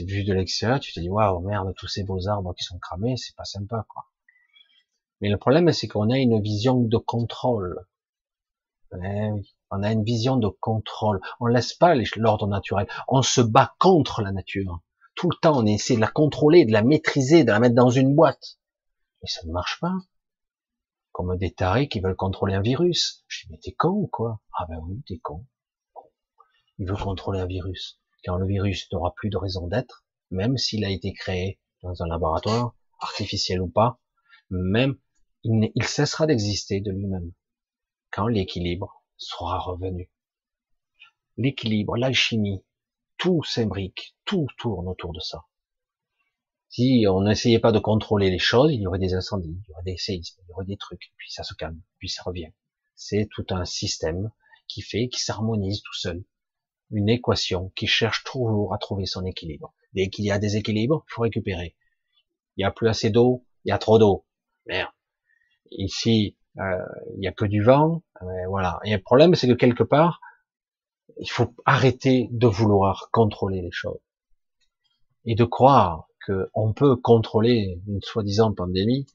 [0.00, 3.16] vu de l'extérieur, tu te dis waouh merde, tous ces beaux arbres qui sont cramés,
[3.16, 4.10] c'est pas sympa quoi.
[5.20, 7.86] Mais le problème, c'est qu'on a une vision de contrôle.
[8.92, 11.20] Eh oui, on a une vision de contrôle.
[11.40, 12.86] On laisse pas l'ordre naturel.
[13.08, 14.80] On se bat contre la nature.
[15.14, 17.90] Tout le temps, on essaie de la contrôler, de la maîtriser, de la mettre dans
[17.90, 18.58] une boîte.
[19.22, 19.94] Et ça ne marche pas.
[21.12, 23.24] Comme des tarés qui veulent contrôler un virus.
[23.28, 24.40] Je dis, mais t'es con ou quoi?
[24.58, 25.46] Ah ben oui, t'es con.
[26.78, 28.00] Il veut contrôler un virus.
[28.24, 32.06] Quand le virus n'aura plus de raison d'être, même s'il a été créé dans un
[32.06, 34.00] laboratoire, artificiel ou pas,
[34.50, 34.96] même
[35.44, 37.32] il, cessera d'exister de lui-même
[38.10, 40.10] quand l'équilibre sera revenu.
[41.36, 42.64] L'équilibre, l'alchimie,
[43.18, 45.44] tout s'imbrique, tout tourne autour de ça.
[46.68, 49.72] Si on n'essayait pas de contrôler les choses, il y aurait des incendies, il y
[49.72, 52.50] aurait des séismes, il y aurait des trucs, puis ça se calme, puis ça revient.
[52.96, 54.30] C'est tout un système
[54.66, 56.24] qui fait, qui s'harmonise tout seul.
[56.90, 59.74] Une équation qui cherche toujours à trouver son équilibre.
[59.92, 61.76] Dès qu'il y a des équilibres, il faut récupérer.
[62.56, 64.26] Il y a plus assez d'eau, il y a trop d'eau.
[64.66, 64.90] Merde.
[65.70, 66.78] Ici, euh,
[67.14, 68.02] il n'y a que du vent.
[68.48, 68.80] Voilà.
[68.84, 70.20] Et le problème, c'est que quelque part,
[71.18, 74.00] il faut arrêter de vouloir contrôler les choses
[75.24, 79.07] et de croire qu'on peut contrôler une soi-disant pandémie.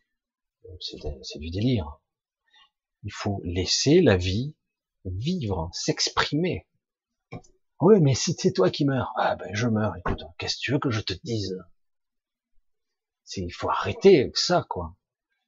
[0.80, 2.00] C'est du délire.
[3.04, 4.56] Il faut laisser la vie
[5.06, 6.68] vivre, s'exprimer.
[7.82, 9.96] Oui, mais si c'est toi qui meurs, ah ben je meurs.
[9.96, 11.58] Écoute, qu'est-ce que tu veux que je te dise?
[13.38, 14.96] Il faut arrêter ça, quoi.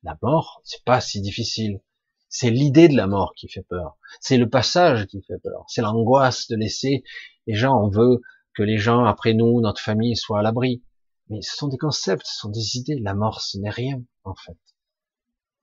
[0.03, 1.81] La mort, c'est pas si difficile.
[2.27, 3.97] C'est l'idée de la mort qui fait peur.
[4.19, 5.65] C'est le passage qui fait peur.
[5.67, 7.03] C'est l'angoisse de laisser
[7.45, 7.77] les gens.
[7.83, 8.21] On veut
[8.53, 10.83] que les gens après nous, notre famille, soient à l'abri.
[11.29, 12.99] Mais ce sont des concepts, ce sont des idées.
[12.99, 14.57] La mort, ce n'est rien, en fait.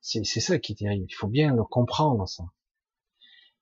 [0.01, 1.07] C'est ça qui est terrible.
[1.09, 2.45] Il faut bien le comprendre, ça.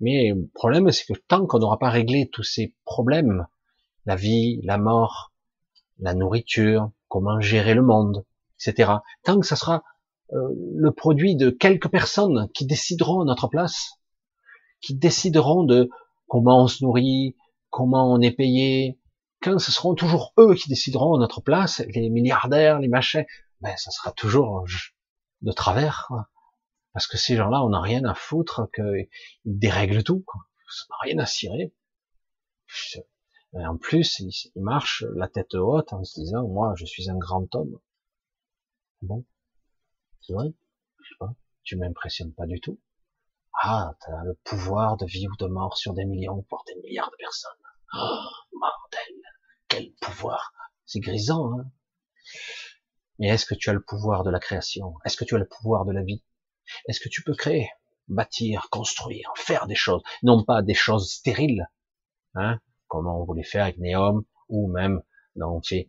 [0.01, 3.47] Mais le problème, c'est que tant qu'on n'aura pas réglé tous ces problèmes,
[4.05, 5.33] la vie, la mort,
[5.99, 8.25] la nourriture, comment gérer le monde,
[8.61, 9.83] etc., tant que ça sera
[10.31, 14.01] le produit de quelques personnes qui décideront à notre place,
[14.81, 15.89] qui décideront de
[16.29, 17.37] comment on se nourrit,
[17.71, 18.99] comment on est payé,
[19.43, 23.25] quand ce seront toujours eux qui décideront à notre place, les milliardaires, les machins,
[23.61, 24.65] ben ça sera toujours
[25.43, 26.11] de travers,
[26.93, 29.09] parce que ces gens-là, on n'a rien à foutre qu'ils
[29.45, 30.41] dérèglent tout, quoi.
[30.69, 31.73] ça n'a rien à cirer.
[33.55, 37.55] en plus, ils marchent la tête haute en se disant, moi, je suis un grand
[37.55, 37.79] homme.
[39.03, 39.25] Bon,
[40.27, 41.29] c'est.
[41.63, 42.81] Tu m'impressionnes pas du tout.
[43.63, 46.75] Ah, tu as le pouvoir de vie ou de mort sur des millions, voire des
[46.77, 47.51] milliards de personnes.
[47.95, 49.23] Oh, bordel
[49.69, 50.53] Quel pouvoir
[50.85, 51.71] C'est grisant, hein
[53.19, 54.95] Mais est-ce que tu as le pouvoir de la création?
[55.05, 56.23] Est-ce que tu as le pouvoir de la vie?
[56.89, 57.71] Est-ce que tu peux créer,
[58.09, 61.67] bâtir, construire, faire des choses, non pas des choses stériles,
[62.35, 65.03] hein, comme on voulait faire avec Néom, ou même,
[65.37, 65.89] non, on fait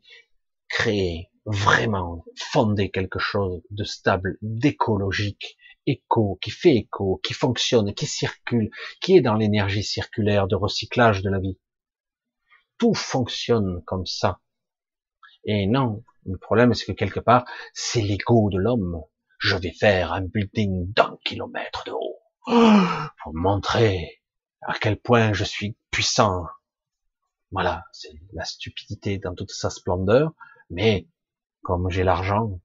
[0.69, 8.05] créer, vraiment fonder quelque chose de stable, d'écologique, éco, qui fait écho, qui fonctionne, qui
[8.05, 8.69] circule,
[8.99, 11.57] qui est dans l'énergie circulaire de recyclage de la vie.
[12.77, 14.39] Tout fonctionne comme ça.
[15.45, 19.01] Et non, le problème c'est que quelque part, c'est l'ego de l'homme.
[19.39, 22.19] Je vais faire un building d'un kilomètre de haut
[23.23, 24.21] pour montrer
[24.61, 26.45] à quel point je suis puissant.
[27.51, 30.33] Voilà, c'est la stupidité dans toute sa splendeur,
[30.69, 31.07] mais
[31.67, 32.61] comme j'ai l'argent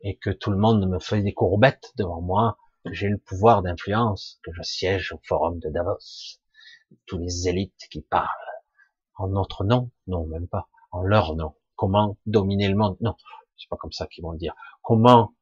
[0.00, 2.58] et que tout le monde me fait des courbettes devant moi,
[2.90, 6.40] j'ai le pouvoir d'influence, que je siège au forum de Davos,
[7.06, 8.26] tous les élites qui parlent
[9.14, 11.54] en notre nom, non même pas, en leur nom.
[11.76, 12.96] Comment dominer le monde?
[13.00, 13.14] Non,
[13.56, 14.56] c'est pas comme ça qu'ils vont le dire.
[14.82, 15.36] Comment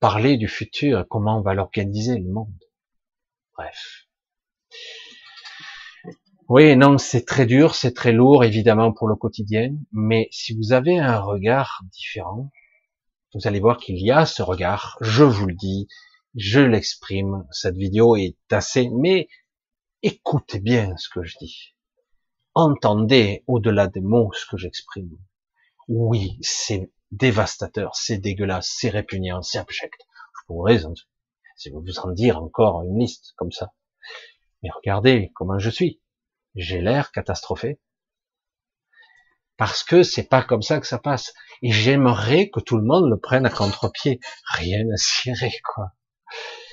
[0.00, 1.06] parler du futur?
[1.10, 2.64] Comment on va l'organiser le monde?
[3.54, 4.03] Bref.
[6.48, 10.74] Oui, non, c'est très dur, c'est très lourd, évidemment, pour le quotidien, mais si vous
[10.74, 12.50] avez un regard différent,
[13.32, 15.88] vous allez voir qu'il y a ce regard, je vous le dis,
[16.34, 19.28] je l'exprime, cette vidéo est assez, mais
[20.02, 21.74] écoutez bien ce que je dis.
[22.52, 25.16] Entendez au-delà des mots ce que j'exprime.
[25.88, 29.98] Oui, c'est dévastateur, c'est dégueulasse, c'est répugnant, c'est abject.
[30.38, 30.78] Je pourrais,
[31.56, 33.72] si vous en dire encore une liste comme ça.
[34.62, 36.02] Mais regardez comment je suis.
[36.54, 37.80] J'ai l'air catastrophé.
[39.56, 41.32] Parce que c'est pas comme ça que ça passe.
[41.62, 44.20] Et j'aimerais que tout le monde le prenne à contre-pied.
[44.52, 45.92] Rien à cirer, quoi.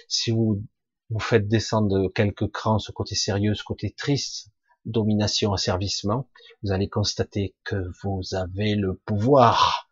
[0.07, 0.63] Si vous
[1.09, 4.49] vous faites descendre quelques crans ce côté sérieux, ce côté triste,
[4.85, 6.29] domination, asservissement,
[6.63, 9.89] vous allez constater que vous avez le pouvoir.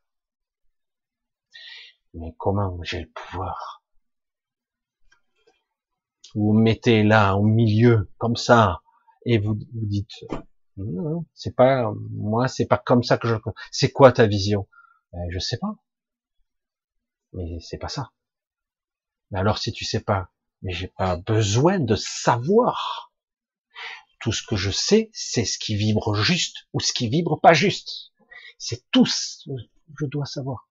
[2.14, 3.84] Mais comment j'ai le pouvoir?
[6.34, 8.82] Vous, vous mettez là au milieu, comme ça,
[9.26, 10.12] et vous vous dites,
[10.78, 13.36] non, c'est pas moi, c'est pas comme ça que je.
[13.72, 14.68] C'est quoi ta vision?
[15.12, 15.76] Ben, Je sais pas.
[17.34, 18.12] Mais c'est pas ça.
[19.32, 23.12] Mais alors si tu sais pas, mais j'ai pas besoin de savoir.
[24.20, 27.54] Tout ce que je sais, c'est ce qui vibre juste ou ce qui vibre pas
[27.54, 28.12] juste.
[28.58, 29.54] C'est tout ce que
[29.98, 30.68] je dois savoir.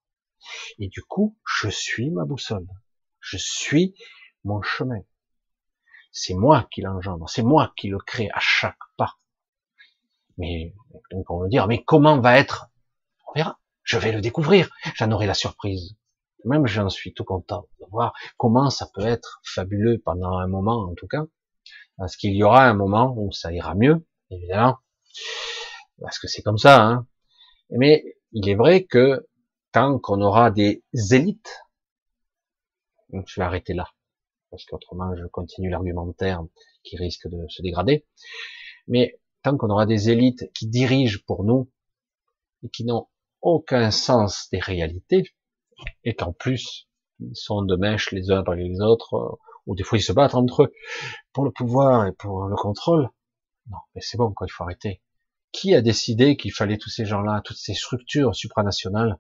[0.79, 2.69] Et du coup, je suis ma boussole.
[3.21, 3.95] Je suis
[4.45, 5.01] mon chemin.
[6.19, 9.19] C'est moi qui l'engendre, c'est moi qui le crée à chaque pas.
[10.37, 10.75] Mais
[11.13, 12.71] donc on va dire, mais comment va être?
[13.29, 13.59] On verra.
[13.85, 14.69] Je vais le découvrir.
[14.97, 15.97] J'en aurai la surprise.
[16.45, 20.89] Même j'en suis tout content de voir comment ça peut être fabuleux pendant un moment
[20.91, 21.25] en tout cas.
[21.97, 24.79] Parce qu'il y aura un moment où ça ira mieux, évidemment.
[26.01, 26.83] Parce que c'est comme ça.
[26.83, 27.07] Hein.
[27.71, 29.27] Mais il est vrai que
[29.73, 31.61] tant qu'on aura des élites,
[33.13, 33.89] je vais arrêter là,
[34.51, 36.43] parce qu'autrement je continue l'argumentaire
[36.83, 38.07] qui risque de se dégrader.
[38.87, 41.71] Mais tant qu'on aura des élites qui dirigent pour nous
[42.63, 43.07] et qui n'ont
[43.41, 45.35] aucun sens des réalités,
[46.05, 46.89] et qu'en plus,
[47.21, 49.37] ils sont de mèche les uns avec les autres, euh,
[49.67, 50.73] ou des fois ils se battent entre eux
[51.33, 53.09] pour le pouvoir et pour le contrôle.
[53.71, 55.03] Non, mais c'est bon, quoi, il faut arrêter.
[55.53, 59.19] Qui a décidé qu'il fallait tous ces gens-là, toutes ces structures supranationales?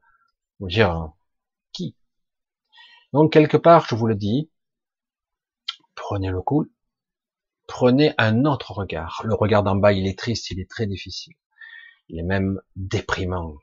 [0.60, 1.06] Dire, euh,
[1.72, 1.96] qui?
[3.12, 4.50] Donc, quelque part, je vous le dis,
[5.98, 6.66] prenez le coup,
[7.66, 9.22] prenez un autre regard.
[9.24, 11.34] Le regard d'en bas, il est triste, il est très difficile.
[12.08, 13.54] Il est même déprimant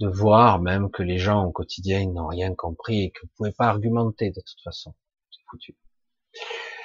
[0.00, 3.52] de voir même que les gens au quotidien n'ont rien compris et que vous pouvez
[3.52, 4.94] pas argumenter de toute façon.
[5.30, 5.76] C'est foutu.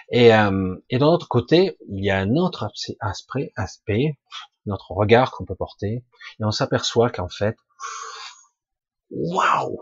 [0.10, 2.70] Et, euh, et d'un autre côté, il y a un autre
[3.02, 4.18] aspect, aspect
[4.66, 6.04] notre regard qu'on peut porter,
[6.40, 7.58] et on s'aperçoit qu'en fait,
[9.10, 9.80] waouh,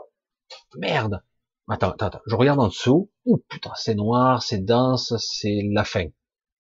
[0.76, 1.22] merde.
[1.68, 3.12] Attends, attends, attends, je regarde en dessous.
[3.26, 6.06] Ouh, putain, c'est noir, c'est dense, c'est la fin.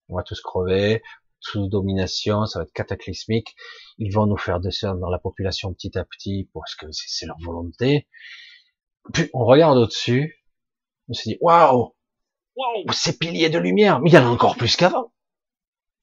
[0.10, 1.04] On va tous crever,
[1.40, 3.56] sous domination, ça va être cataclysmique.
[4.00, 7.38] Ils vont nous faire descendre dans la population petit à petit parce que c'est leur
[7.40, 8.08] volonté.
[9.14, 10.44] Puis on regarde au-dessus,
[11.08, 11.96] on se dit waouh,
[12.56, 15.14] waouh, ces piliers de lumière, mais il y en a encore plus qu'avant.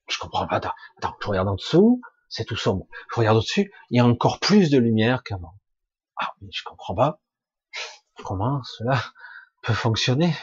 [0.09, 0.57] Je comprends pas.
[0.57, 2.87] Attends, attends, je regarde en dessous, c'est tout sombre.
[3.13, 5.55] Je regarde au-dessus, il y a encore plus de lumière qu'avant.
[6.21, 7.21] Ah, mais je comprends pas.
[8.25, 9.03] Comment cela
[9.63, 10.35] peut fonctionner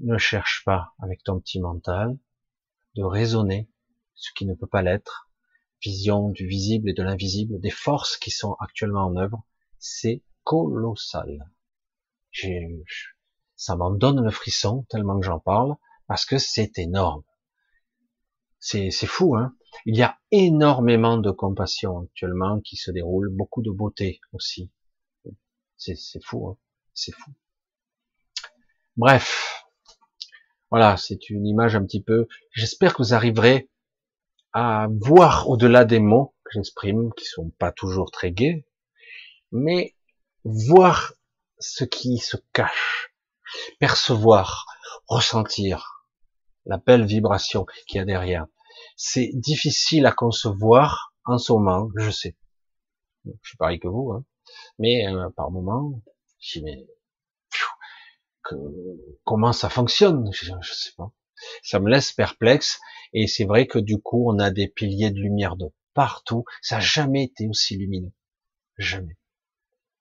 [0.00, 2.18] Ne cherche pas avec ton petit mental
[2.94, 3.68] de raisonner
[4.14, 5.28] ce qui ne peut pas l'être,
[5.82, 9.42] vision du visible et de l'invisible, des forces qui sont actuellement en œuvre,
[9.78, 11.50] c'est colossal.
[13.56, 15.74] ça m'en donne le frisson tellement que j'en parle,
[16.06, 17.24] parce que c'est énorme.
[18.60, 19.56] C'est fou, hein
[19.86, 24.70] Il y a énormément de compassion actuellement qui se déroule, beaucoup de beauté aussi.
[25.84, 26.56] C'est fou, hein
[26.94, 27.32] c'est fou.
[28.96, 29.64] Bref,
[30.70, 32.28] voilà, c'est une image un petit peu.
[32.52, 33.68] J'espère que vous arriverez
[34.52, 38.66] à voir au-delà des mots que j'exprime, qui sont pas toujours très gais,
[39.50, 39.96] mais
[40.44, 41.14] voir
[41.58, 43.12] ce qui se cache,
[43.80, 44.66] percevoir,
[45.08, 46.06] ressentir
[46.64, 48.46] la belle vibration qu'il y a derrière.
[48.96, 52.36] C'est difficile à concevoir en ce moment, je sais.
[53.24, 54.24] Je suis pareil que vous, hein.
[54.82, 56.02] Mais euh, par moment,
[56.40, 56.86] je mais
[58.42, 58.56] que,
[59.22, 60.28] comment ça fonctionne?
[60.32, 61.12] Je, je sais pas.
[61.62, 62.80] Ça me laisse perplexe
[63.12, 66.44] et c'est vrai que du coup, on a des piliers de lumière de partout.
[66.62, 68.12] Ça n'a jamais été aussi lumineux.
[68.76, 69.16] Jamais.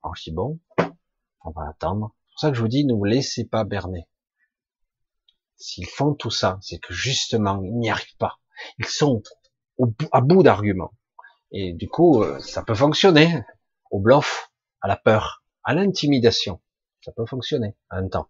[0.04, 0.60] Alors je dis bon,
[1.46, 2.16] on va attendre.
[2.26, 4.08] C'est pour ça que je vous dis, ne vous laissez pas berner.
[5.58, 8.40] S'ils font tout ça, c'est que justement, ils n'y arrivent pas.
[8.80, 9.22] Ils sont
[9.78, 10.94] au, à bout d'arguments.
[11.52, 13.44] Et du coup, euh, ça peut fonctionner.
[13.92, 14.51] Au bluff,
[14.82, 16.62] à la peur, à l'intimidation.
[17.04, 18.28] Ça peut fonctionner à un temps.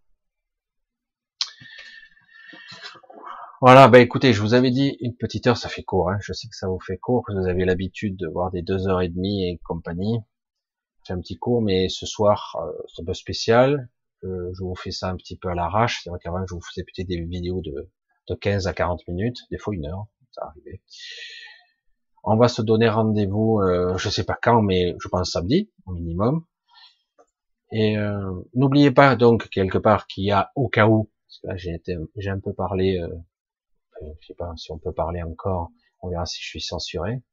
[3.61, 6.09] Voilà, bah écoutez, je vous avais dit une petite heure, ça fait court.
[6.09, 6.17] Hein.
[6.21, 8.87] Je sais que ça vous fait court, que vous avez l'habitude de voir des deux
[8.87, 10.17] heures et demie et compagnie.
[11.03, 13.89] C'est un petit court, mais ce soir, euh, c'est un peu spécial.
[14.23, 16.01] Euh, je vous fais ça un petit peu à l'arrache.
[16.03, 17.91] C'est vrai qu'avant, je vous faisais peut-être des vidéos de,
[18.29, 20.81] de 15 à 40 minutes, des fois une heure, ça arrivait.
[22.23, 25.93] On va se donner rendez-vous, euh, je sais pas quand, mais je pense samedi au
[25.93, 26.45] minimum.
[27.71, 31.47] Et euh, n'oubliez pas donc quelque part qu'il y a au cas où, parce que
[31.47, 31.79] là
[32.17, 33.07] j'ai un peu parlé, euh,
[34.19, 35.69] je sais pas si on peut parler encore,
[36.01, 37.23] on verra si je suis censuré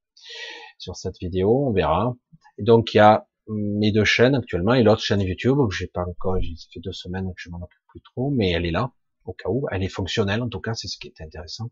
[0.78, 2.14] sur cette vidéo, on verra.
[2.56, 5.88] Et donc il y a mes deux chaînes actuellement et l'autre chaîne YouTube que j'ai
[5.88, 8.70] pas encore, j'ai fait deux semaines que je m'en occupe plus trop, mais elle est
[8.70, 8.92] là
[9.24, 11.70] au cas où, elle est fonctionnelle en tout cas, c'est ce qui est intéressant.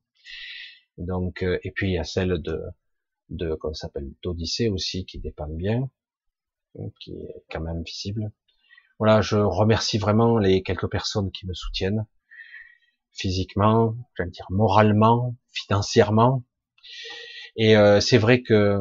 [0.98, 2.60] Donc euh, et puis il y a celle de
[3.28, 5.90] de comment s'appelle d'Odyssée aussi qui dépend bien,
[7.00, 8.30] qui est quand même visible.
[8.98, 12.06] Voilà, je remercie vraiment les quelques personnes qui me soutiennent
[13.16, 16.44] physiquement, j'allais dire moralement, financièrement.
[17.56, 18.78] Et euh, c'est vrai que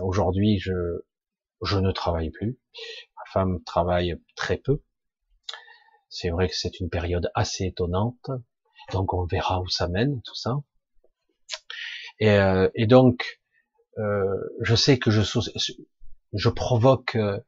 [0.00, 0.72] aujourd'hui, je,
[1.62, 2.58] je ne travaille plus.
[3.16, 4.82] Ma femme travaille très peu.
[6.08, 8.30] C'est vrai que c'est une période assez étonnante.
[8.92, 10.56] Donc on verra où ça mène tout ça.
[12.20, 13.40] Et, euh, et donc,
[13.98, 15.22] euh, je sais que je,
[16.32, 17.38] je provoque euh,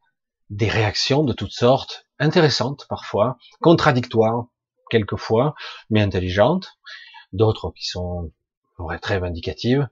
[0.50, 4.46] des réactions de toutes sortes, intéressantes parfois, contradictoires
[4.90, 5.54] quelquefois,
[5.90, 6.78] mais intelligentes,
[7.32, 8.32] d'autres qui sont
[9.02, 9.88] très vindicatives,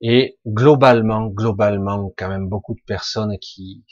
[0.00, 3.84] et globalement, globalement, quand même beaucoup de personnes qui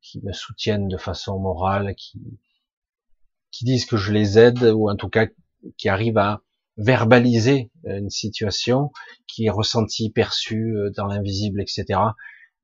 [0.00, 2.38] qui me soutiennent de façon morale, qui
[3.50, 5.26] qui disent que je les aide ou en tout cas
[5.76, 6.42] qui arrivent à
[6.76, 8.90] verbaliser une situation
[9.26, 12.00] qui est ressentie, perçue euh, dans l'invisible, etc.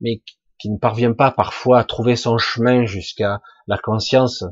[0.01, 0.21] Mais
[0.59, 4.45] qui ne parvient pas parfois à trouver son chemin jusqu'à la conscience,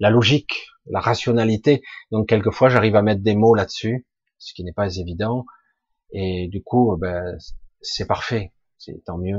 [0.00, 1.82] la logique, la rationalité.
[2.10, 4.06] Donc quelquefois j'arrive à mettre des mots là-dessus,
[4.38, 5.46] ce qui n'est pas évident.
[6.12, 7.38] Et du coup, ben,
[7.80, 9.38] c'est parfait, c'est tant mieux.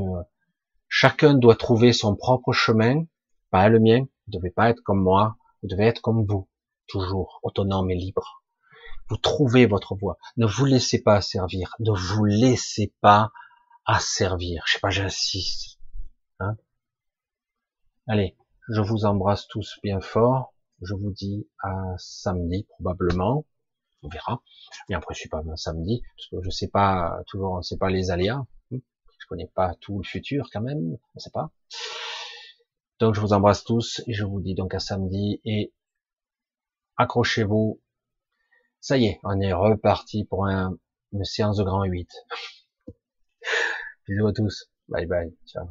[0.87, 3.03] Chacun doit trouver son propre chemin,
[3.51, 4.05] pas le mien.
[4.27, 6.49] Vous devez pas être comme moi, vous devez être comme vous,
[6.87, 8.44] toujours autonome et libre.
[9.09, 10.17] Vous trouvez votre voie.
[10.37, 11.75] Ne vous laissez pas servir.
[11.79, 13.31] Ne vous laissez pas
[13.85, 14.63] asservir.
[14.65, 15.79] Je sais pas, j'insiste.
[16.39, 16.57] Hein
[18.07, 18.35] Allez,
[18.69, 20.53] je vous embrasse tous bien fort.
[20.81, 23.45] Je vous dis à samedi probablement.
[24.01, 24.41] On verra.
[24.89, 27.77] Mais après, je suis pas un samedi parce que je sais pas toujours, on sait
[27.77, 28.45] pas les aléas.
[28.71, 30.97] Je connais pas tout le futur quand même.
[31.15, 31.51] On sait pas.
[32.99, 35.73] Donc je vous embrasse tous et je vous dis donc à samedi et
[36.97, 37.81] accrochez-vous
[38.85, 40.77] ça y est, on est reparti pour un,
[41.11, 42.07] une séance de grand 8.
[44.07, 44.69] Bisous à tous.
[44.87, 45.33] Bye bye.
[45.45, 45.67] Ciao.